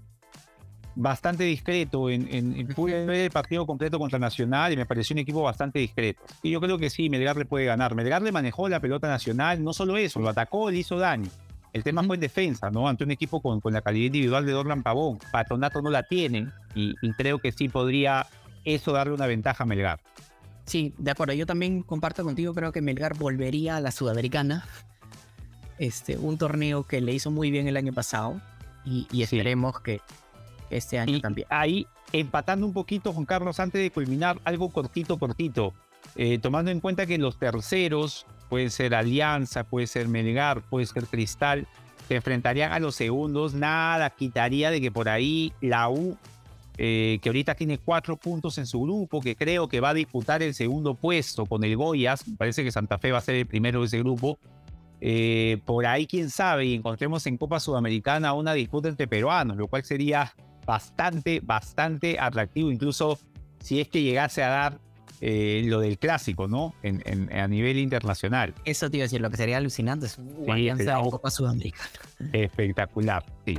[0.95, 2.09] bastante discreto.
[2.09, 5.41] En, en, en- pude ver el partido completo contra Nacional y me pareció un equipo
[5.41, 6.21] bastante discreto.
[6.43, 7.95] Y yo creo que sí, Melgar le puede ganar.
[7.95, 11.29] Melgar le manejó la pelota nacional, no solo eso, lo atacó, le hizo daño.
[11.73, 12.89] El tema fue en defensa, ¿no?
[12.89, 15.19] Ante un equipo con, con la calidad individual de Dorlan Pavón.
[15.31, 18.27] Patronato no la tiene y, y creo que sí podría
[18.65, 19.99] eso darle una ventaja a Melgar.
[20.65, 21.33] Sí, de acuerdo.
[21.33, 22.53] Yo también comparto contigo.
[22.53, 24.65] Creo que Melgar volvería a la Sudamericana.
[25.79, 28.41] Este, un torneo que le hizo muy bien el año pasado.
[28.85, 30.01] Y, y esperemos que
[30.71, 31.47] este año Y también.
[31.49, 35.73] ahí, empatando un poquito, Juan Carlos, antes de culminar, algo cortito, cortito.
[36.15, 41.05] Eh, tomando en cuenta que los terceros, puede ser Alianza, puede ser Melgar, puede ser
[41.05, 41.67] Cristal,
[42.07, 46.17] se enfrentarían a los segundos, nada quitaría de que por ahí la U,
[46.77, 50.41] eh, que ahorita tiene cuatro puntos en su grupo, que creo que va a disputar
[50.41, 53.81] el segundo puesto con el Goyas, parece que Santa Fe va a ser el primero
[53.81, 54.39] de ese grupo,
[54.99, 59.67] eh, por ahí quién sabe y encontremos en Copa Sudamericana una disputa entre peruanos, lo
[59.67, 60.33] cual sería
[60.71, 63.19] bastante, bastante atractivo, incluso
[63.59, 64.79] si es que llegase a dar
[65.19, 66.73] eh, lo del clásico, ¿no?
[66.81, 68.53] En, en- a nivel internacional.
[68.63, 71.29] Eso te iba a decir, lo que sería alucinante es una Sí, alianza de Copa
[71.29, 71.89] Sudamericana.
[72.31, 73.57] Espectacular, sí.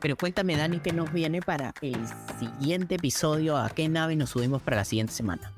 [0.00, 1.96] Pero cuéntame, Dani, ¿qué nos viene para el
[2.38, 3.56] siguiente episodio?
[3.58, 5.52] ¿A qué nave nos subimos para la siguiente semana?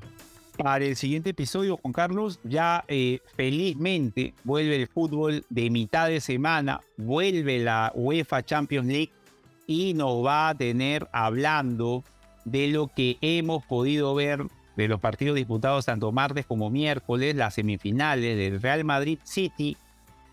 [0.56, 6.20] Para el siguiente episodio, Juan Carlos, ya eh, felizmente vuelve el fútbol de mitad de
[6.20, 9.12] semana, vuelve la UEFA Champions League
[9.72, 12.04] y nos va a tener hablando
[12.44, 14.44] de lo que hemos podido ver
[14.76, 19.76] de los partidos disputados tanto martes como miércoles, las semifinales del Real Madrid City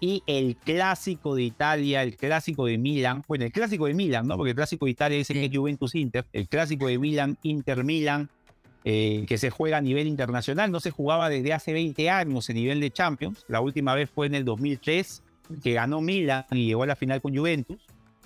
[0.02, 4.36] y el clásico de Italia, el clásico de Milan, bueno, el clásico de Milan, ¿no?
[4.36, 7.84] Porque el clásico de Italia dice que es Juventus Inter, el clásico de Milan, Inter
[7.84, 8.30] Milan,
[8.84, 12.56] eh, que se juega a nivel internacional, no se jugaba desde hace 20 años en
[12.56, 15.24] nivel de Champions, la última vez fue en el 2003,
[15.62, 17.80] que ganó Milan y llegó a la final con Juventus,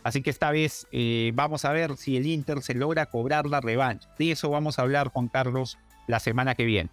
[0.03, 3.61] así que esta vez eh, vamos a ver si el Inter se logra cobrar la
[3.61, 4.09] revancha.
[4.17, 5.77] De eso vamos a hablar, Juan Carlos,
[6.07, 6.89] la semana que viene.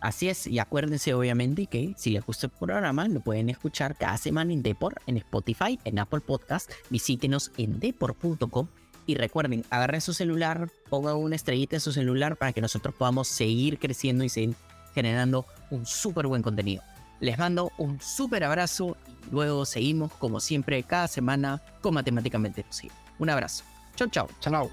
[0.00, 4.16] Así es, y acuérdense obviamente que si les gusta el programa lo pueden escuchar cada
[4.16, 8.68] semana en Depor, en Spotify, en Apple Podcast, visítenos en depor.com
[9.06, 13.28] y recuerden, agarren su celular, pongan una estrellita en su celular para que nosotros podamos
[13.28, 14.54] seguir creciendo y seguir
[14.94, 16.82] generando un súper buen contenido.
[17.20, 18.96] Les mando un súper abrazo
[19.28, 22.96] y luego seguimos, como siempre, cada semana con Matemáticamente Posible.
[23.18, 23.64] Un abrazo.
[23.96, 24.28] Chau, chau.
[24.40, 24.70] Chau.